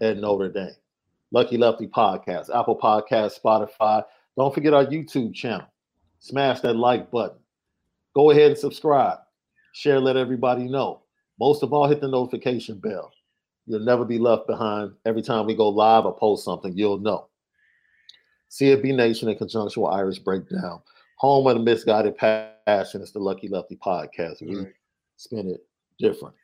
at 0.00 0.18
Notre 0.18 0.48
Dame. 0.48 0.74
Lucky 1.32 1.56
Lefty 1.56 1.86
Podcast, 1.86 2.54
Apple 2.54 2.78
Podcast, 2.78 3.40
Spotify. 3.40 4.04
Don't 4.36 4.52
forget 4.52 4.74
our 4.74 4.84
YouTube 4.84 5.34
channel. 5.34 5.66
Smash 6.18 6.60
that 6.60 6.74
like 6.74 7.10
button. 7.10 7.38
Go 8.14 8.30
ahead 8.30 8.50
and 8.50 8.58
subscribe. 8.58 9.18
Share, 9.72 10.00
let 10.00 10.16
everybody 10.16 10.64
know. 10.64 11.02
Most 11.38 11.62
of 11.62 11.72
all, 11.72 11.88
hit 11.88 12.00
the 12.00 12.08
notification 12.08 12.78
bell. 12.78 13.12
You'll 13.66 13.80
never 13.80 14.04
be 14.04 14.18
left 14.18 14.46
behind. 14.46 14.92
Every 15.06 15.22
time 15.22 15.46
we 15.46 15.54
go 15.54 15.68
live 15.68 16.04
or 16.04 16.16
post 16.16 16.44
something, 16.44 16.76
you'll 16.76 16.98
know. 16.98 17.29
CFB 18.50 18.94
Nation 18.94 19.28
in 19.28 19.36
conjunction 19.36 19.82
with 19.82 19.92
Irish 19.92 20.18
Breakdown, 20.18 20.80
home 21.16 21.46
of 21.46 21.54
the 21.54 21.62
misguided 21.62 22.16
passion. 22.16 23.00
It's 23.00 23.12
the 23.12 23.20
Lucky 23.20 23.48
Lefty 23.48 23.76
podcast. 23.76 24.42
We 24.42 24.56
right. 24.56 24.72
spin 25.16 25.50
it 25.50 25.64
different. 25.98 26.34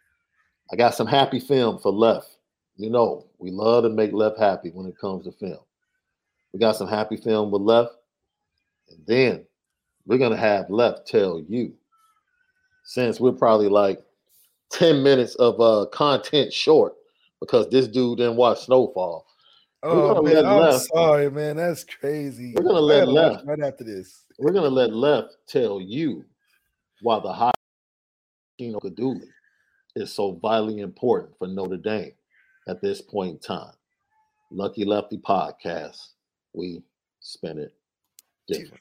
I 0.72 0.76
got 0.76 0.94
some 0.94 1.06
happy 1.06 1.40
film 1.40 1.78
for 1.78 1.92
Left. 1.92 2.38
You 2.76 2.90
know, 2.90 3.26
we 3.38 3.50
love 3.50 3.84
to 3.84 3.90
make 3.90 4.12
Left 4.12 4.38
happy 4.38 4.70
when 4.70 4.86
it 4.86 4.98
comes 4.98 5.24
to 5.24 5.32
film. 5.32 5.58
We 6.52 6.60
got 6.60 6.76
some 6.76 6.88
happy 6.88 7.16
film 7.16 7.50
with 7.50 7.62
Left. 7.62 7.92
And 8.90 9.04
then 9.06 9.46
we're 10.06 10.18
going 10.18 10.32
to 10.32 10.36
have 10.36 10.70
Left 10.70 11.06
tell 11.06 11.42
you, 11.48 11.72
since 12.84 13.18
we're 13.18 13.32
probably 13.32 13.68
like 13.68 14.00
10 14.70 15.02
minutes 15.02 15.34
of 15.36 15.60
uh 15.60 15.86
content 15.92 16.52
short 16.52 16.94
because 17.40 17.68
this 17.68 17.88
dude 17.88 18.18
didn't 18.18 18.36
watch 18.36 18.64
Snowfall. 18.64 19.25
Oh 19.82 20.22
man, 20.22 20.44
I'm 20.46 20.60
left. 20.60 20.86
sorry, 20.86 21.30
man. 21.30 21.56
That's 21.56 21.84
crazy. 21.84 22.54
We're 22.56 22.64
gonna 22.64 22.80
let 22.80 23.08
left 23.08 23.46
right 23.46 23.60
after 23.60 23.84
this. 23.84 24.24
We're 24.38 24.52
gonna 24.52 24.68
let 24.68 24.92
left 24.92 25.36
tell 25.46 25.80
you 25.80 26.24
why 27.02 27.20
the 27.20 27.32
high 27.32 27.52
Gino 28.58 28.80
Guidugli 28.80 29.28
is 29.94 30.12
so 30.12 30.32
vitally 30.32 30.80
important 30.80 31.36
for 31.38 31.46
Notre 31.46 31.76
Dame 31.76 32.12
at 32.68 32.80
this 32.80 33.00
point 33.00 33.32
in 33.32 33.38
time. 33.38 33.72
Lucky 34.50 34.84
Lefty 34.84 35.18
podcast. 35.18 35.98
We 36.54 36.82
spin 37.20 37.58
it 37.58 37.74
different. 38.48 38.80